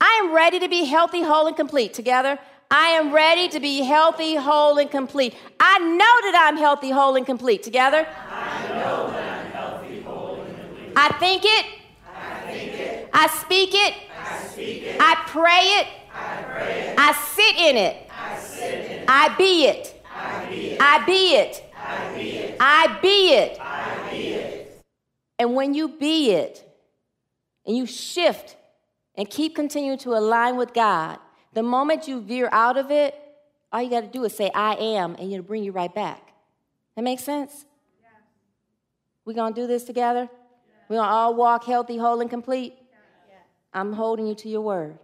I 0.00 0.20
am 0.22 0.34
ready 0.34 0.60
to 0.60 0.68
be 0.68 0.84
healthy, 0.84 1.22
whole, 1.22 1.46
and 1.46 1.56
complete. 1.56 1.92
Together, 1.92 2.38
I 2.70 2.88
am 2.90 3.12
ready 3.12 3.48
to 3.48 3.60
be 3.60 3.82
healthy, 3.82 4.36
whole, 4.36 4.78
and 4.78 4.90
complete. 4.90 5.34
I 5.58 5.78
know 5.78 5.96
that 5.96 6.46
I'm 6.48 6.56
healthy, 6.56 6.90
whole, 6.90 7.16
and 7.16 7.26
complete. 7.26 7.62
Together? 7.62 8.06
I 8.30 8.68
know 8.68 9.10
that 9.10 9.46
I'm 9.46 9.52
healthy, 9.52 10.02
whole, 10.02 10.40
and 10.40 10.56
complete. 10.56 10.92
I 10.96 11.08
think 11.18 11.44
it. 11.44 11.66
I 12.14 12.40
think 12.40 12.74
it. 12.74 13.10
I 13.12 13.26
speak 13.26 13.70
it. 13.74 13.94
I 14.18 14.38
speak 14.46 14.82
it. 14.84 15.00
I 15.00 15.14
pray 15.26 15.62
it. 15.80 15.86
I 16.14 16.42
pray 16.44 16.80
it. 16.80 16.98
I 16.98 17.12
sit 17.12 17.56
in 17.56 17.76
it. 17.76 18.10
I 18.10 18.38
sit 18.38 18.74
in 18.74 18.90
it. 18.92 19.04
I 19.08 19.34
be 19.36 19.66
it. 19.66 19.97
I 20.18 20.46
be 20.50 20.66
it. 20.66 20.80
I 20.80 21.04
be 21.04 21.34
it. 21.34 21.64
I 21.74 22.14
be 22.14 22.30
it. 22.30 22.56
I 22.60 22.98
be 23.00 23.32
it. 23.32 23.58
I 23.60 24.08
be 24.10 24.28
it. 24.28 24.84
And 25.38 25.54
when 25.54 25.74
you 25.74 25.88
be 25.88 26.32
it 26.32 26.68
and 27.64 27.76
you 27.76 27.86
shift 27.86 28.56
and 29.14 29.28
keep 29.30 29.54
continuing 29.54 29.98
to 29.98 30.14
align 30.14 30.56
with 30.56 30.74
God, 30.74 31.18
the 31.52 31.62
moment 31.62 32.08
you 32.08 32.20
veer 32.20 32.48
out 32.52 32.76
of 32.76 32.90
it, 32.90 33.14
all 33.72 33.82
you 33.82 33.90
got 33.90 34.00
to 34.00 34.06
do 34.08 34.24
is 34.24 34.34
say, 34.34 34.50
I 34.54 34.74
am, 34.74 35.14
and 35.16 35.30
it'll 35.30 35.44
bring 35.44 35.62
you 35.62 35.72
right 35.72 35.94
back. 35.94 36.32
That 36.96 37.02
makes 37.02 37.22
sense? 37.22 37.64
Yeah. 38.00 38.08
we 39.24 39.34
going 39.34 39.54
to 39.54 39.60
do 39.60 39.66
this 39.66 39.84
together? 39.84 40.22
Yeah. 40.22 40.84
we 40.88 40.96
going 40.96 41.06
to 41.06 41.12
all 41.12 41.34
walk 41.34 41.64
healthy, 41.64 41.96
whole, 41.98 42.20
and 42.20 42.30
complete? 42.30 42.74
Yeah. 43.28 43.36
I'm 43.72 43.92
holding 43.92 44.26
you 44.26 44.34
to 44.36 44.48
your 44.48 44.62
word. 44.62 44.98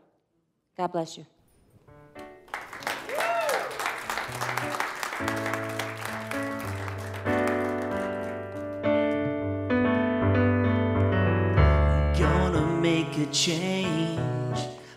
God 0.77 0.93
bless 0.93 1.17
you. 1.17 1.27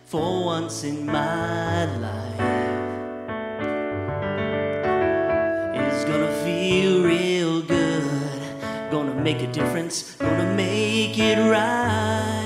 for 0.08 0.42
once 0.42 0.84
in 0.84 1.04
my 1.04 1.84
life 1.96 2.40
it's 5.74 6.04
gonna 6.06 6.32
feel 6.44 7.02
real 7.02 7.60
good. 7.60 8.90
Gonna 8.90 9.14
make 9.22 9.42
a 9.42 9.52
difference, 9.52 10.16
gonna 10.16 10.54
make 10.54 11.18
it 11.18 11.38
right. 11.50 12.37